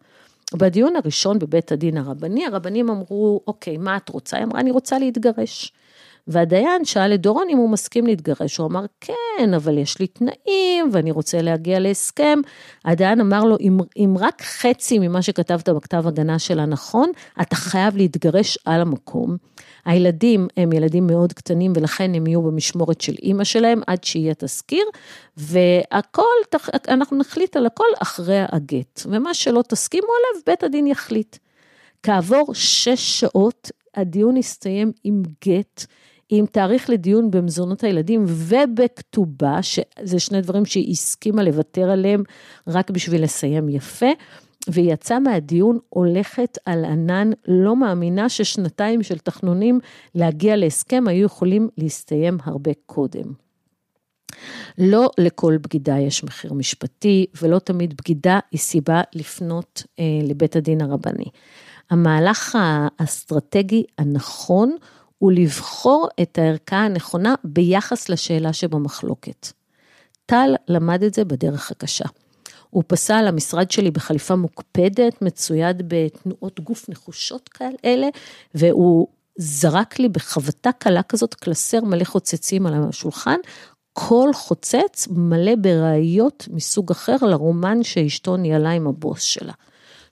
[0.55, 4.37] בדיון הראשון בבית הדין הרבני, הרבנים אמרו, אוקיי, מה את רוצה?
[4.37, 5.73] היא אמרה, אני רוצה להתגרש.
[6.27, 10.91] והדיין שאל את דורון אם הוא מסכים להתגרש, הוא אמר, כן, אבל יש לי תנאים
[10.93, 12.39] ואני רוצה להגיע להסכם.
[12.85, 17.11] הדיין אמר לו, אם, אם רק חצי ממה שכתבת בכתב הגנה שלה נכון,
[17.43, 19.37] אתה חייב להתגרש על המקום.
[19.85, 24.85] הילדים הם ילדים מאוד קטנים ולכן הם יהיו במשמורת של אימא שלהם עד שיהיה תזכיר,
[25.37, 26.23] והכל,
[26.89, 29.01] אנחנו נחליט על הכל אחרי הגט.
[29.07, 31.37] ומה שלא תסכימו עליו, בית הדין יחליט.
[32.03, 35.87] כעבור שש שעות הדיון הסתיים עם גט.
[36.35, 42.23] עם תאריך לדיון במזונות הילדים ובכתובה, שזה שני דברים שהיא הסכימה לוותר עליהם
[42.67, 44.07] רק בשביל לסיים יפה.
[44.69, 49.81] והיא יצאה מהדיון הולכת על ענן, לא מאמינה ששנתיים של תחנונים
[50.15, 53.33] להגיע להסכם היו יכולים להסתיים הרבה קודם.
[54.79, 60.81] לא לכל בגידה יש מחיר משפטי, ולא תמיד בגידה היא סיבה לפנות אה, לבית הדין
[60.81, 61.27] הרבני.
[61.91, 64.77] המהלך האסטרטגי הנכון
[65.23, 69.53] הוא לבחור את הערכה הנכונה ביחס לשאלה שבמחלוקת.
[70.27, 72.05] טל למד את זה בדרך הקשה.
[72.71, 78.09] הוא פסע למשרד שלי בחליפה מוקפדת, מצויד בתנועות גוף נחושות כאלה,
[78.55, 79.07] והוא
[79.37, 83.39] זרק לי בחבטה קלה כזאת קלסר מלא חוצצים על השולחן,
[83.93, 89.53] כל חוצץ מלא בראיות מסוג אחר לרומן שאשתו ניהלה עם הבוס שלה.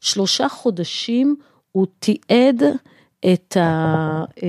[0.01, 1.37] שלושה חודשים
[1.73, 2.63] הוא תיעד
[3.33, 4.25] את ה...
[4.43, 4.49] אה,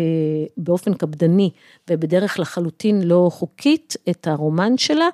[0.58, 1.50] באופן קפדני
[1.90, 5.08] ובדרך לחלוטין לא חוקית את הרומן שלה,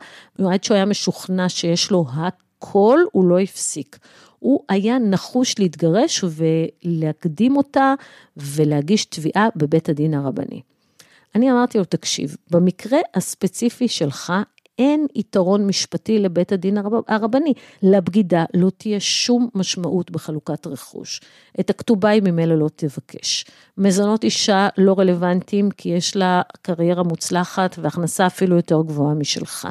[0.45, 3.97] עד שהוא היה משוכנע שיש לו הכל, הוא לא הפסיק.
[4.39, 7.93] הוא היה נחוש להתגרש ולהקדים אותה
[8.37, 10.61] ולהגיש תביעה בבית הדין הרבני.
[11.35, 14.33] אני אמרתי לו, תקשיב, במקרה הספציפי שלך
[14.77, 17.53] אין יתרון משפטי לבית הדין הרבני.
[17.83, 21.21] לבגידה לא תהיה שום משמעות בחלוקת רכוש.
[21.59, 23.45] את הכתובה היא ממילא לא תבקש.
[23.77, 29.67] מזונות אישה לא רלוונטיים כי יש לה קריירה מוצלחת והכנסה אפילו יותר גבוהה משלך.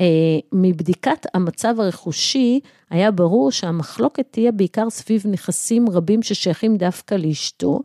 [0.00, 0.06] אה,
[0.52, 2.60] מבדיקת המצב הרכושי,
[2.90, 7.80] היה ברור שהמחלוקת תהיה בעיקר סביב נכסים רבים ששייכים דווקא לאשתו,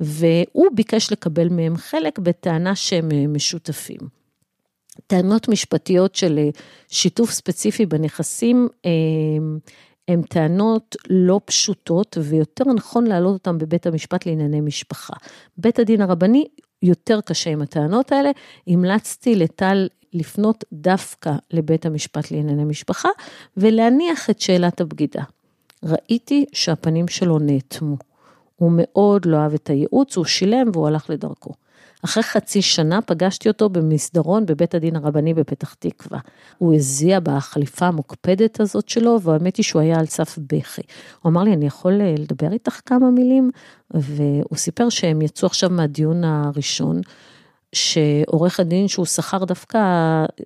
[0.00, 4.25] והוא ביקש לקבל מהם חלק בטענה שהם אה, משותפים.
[5.06, 6.48] טענות משפטיות של אה,
[6.88, 8.68] שיתוף ספציפי בנכסים,
[10.08, 15.14] הן טענות לא פשוטות, ויותר נכון להעלות אותן בבית המשפט לענייני משפחה.
[15.58, 16.44] בית הדין הרבני
[16.82, 18.30] יותר קשה עם הטענות האלה,
[18.66, 23.08] המלצתי לטל לפנות דווקא לבית המשפט לענייני משפחה
[23.56, 25.22] ולהניח את שאלת הבגידה.
[25.84, 27.96] ראיתי שהפנים שלו נאטמו.
[28.56, 31.52] הוא מאוד לא אהב את הייעוץ, הוא שילם והוא הלך לדרכו.
[32.06, 36.18] אחרי חצי שנה פגשתי אותו במסדרון בבית הדין הרבני בפתח תקווה.
[36.58, 40.82] הוא הזיע בחליפה המוקפדת הזאת שלו, והאמת היא שהוא היה על סף בכי.
[41.22, 43.50] הוא אמר לי, אני יכול אה, לדבר איתך כמה מילים?
[43.90, 47.00] והוא סיפר שהם יצאו עכשיו מהדיון הראשון,
[47.72, 49.78] שעורך הדין שהוא שכר דווקא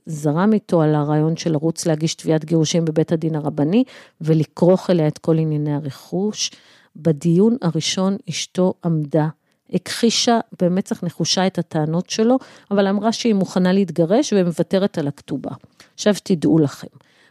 [0.07, 3.85] זרם איתו על הרעיון של לרוץ להגיש תביעת גירושים בבית הדין הרבני
[4.21, 6.51] ולכרוך אליה את כל ענייני הרכוש.
[6.97, 9.29] בדיון הראשון אשתו עמדה,
[9.75, 12.39] הכחישה במצח נחושה את הטענות שלו,
[12.71, 15.51] אבל אמרה שהיא מוכנה להתגרש ומוותרת על הכתובה.
[15.95, 16.89] עכשיו תדעו לכם,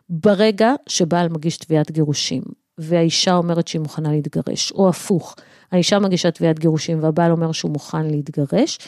[0.10, 2.42] ברגע שבעל מגיש תביעת גירושים
[2.78, 5.36] והאישה אומרת שהיא מוכנה להתגרש, או הפוך,
[5.72, 8.80] האישה מגישה תביעת גירושים והבעל אומר שהוא מוכן להתגרש,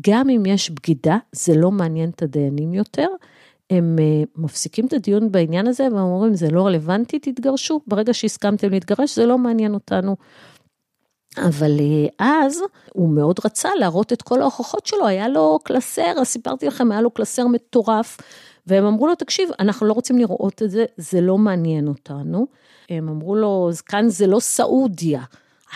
[0.00, 3.06] גם אם יש בגידה, זה לא מעניין את הדיינים יותר,
[3.70, 9.16] הם אה, מפסיקים את הדיון בעניין הזה ואומרים, זה לא רלוונטי, תתגרשו, ברגע שהסכמתם להתגרש,
[9.16, 10.16] זה לא מעניין אותנו.
[11.38, 11.80] אבל
[12.20, 12.62] אה, אז
[12.92, 17.10] הוא מאוד רצה להראות את כל ההוכחות שלו, היה לו קלסר, סיפרתי לכם, היה לו
[17.10, 18.16] קלסר מטורף,
[18.66, 22.46] והם אמרו לו, תקשיב, אנחנו לא רוצים לראות את זה, זה לא מעניין אותנו.
[22.90, 25.22] הם אמרו לו, כאן זה לא סעודיה.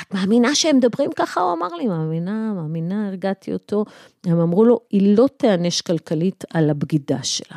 [0.03, 1.41] את מאמינה שהם מדברים ככה?
[1.41, 3.85] הוא אמר לי, מאמינה, מאמינה, הרגעתי אותו.
[4.25, 7.57] הם אמרו לו, היא לא תיענש כלכלית על הבגידה שלה.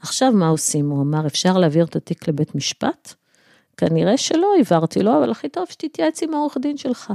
[0.00, 0.90] עכשיו מה עושים?
[0.90, 3.14] הוא אמר, אפשר להעביר את התיק לבית משפט?
[3.76, 7.12] כנראה שלא העברתי לו, אבל הכי טוב שתתייעץ עם העורך דין שלך.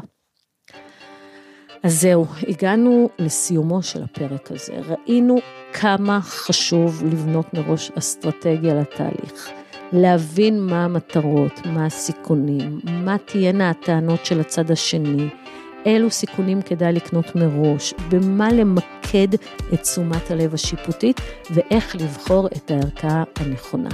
[1.84, 4.74] אז זהו, הגענו לסיומו של הפרק הזה.
[4.74, 5.36] ראינו
[5.74, 9.50] כמה חשוב לבנות מראש אסטרטגיה לתהליך.
[9.94, 15.28] להבין מה המטרות, מה הסיכונים, מה תהיינה הטענות של הצד השני,
[15.86, 19.34] אילו סיכונים כדאי לקנות מראש, במה למקד
[19.74, 21.22] את תשומת הלב השיפוטית
[21.52, 23.90] ואיך לבחור את הערכה הנכונה.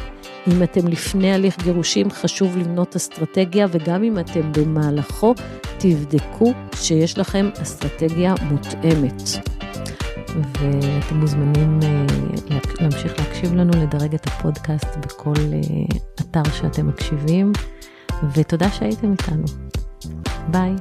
[0.48, 5.34] אם אתם לפני הליך גירושים, חשוב לבנות אסטרטגיה, וגם אם אתם במהלכו,
[5.78, 9.22] תבדקו שיש לכם אסטרטגיה מותאמת.
[10.36, 12.06] ואתם מוזמנים אה,
[12.80, 17.52] להמשיך להקשיב לנו, לדרג את הפודקאסט בכל אה, אתר שאתם מקשיבים.
[18.34, 19.46] ותודה שהייתם איתנו.
[20.48, 20.76] ביי.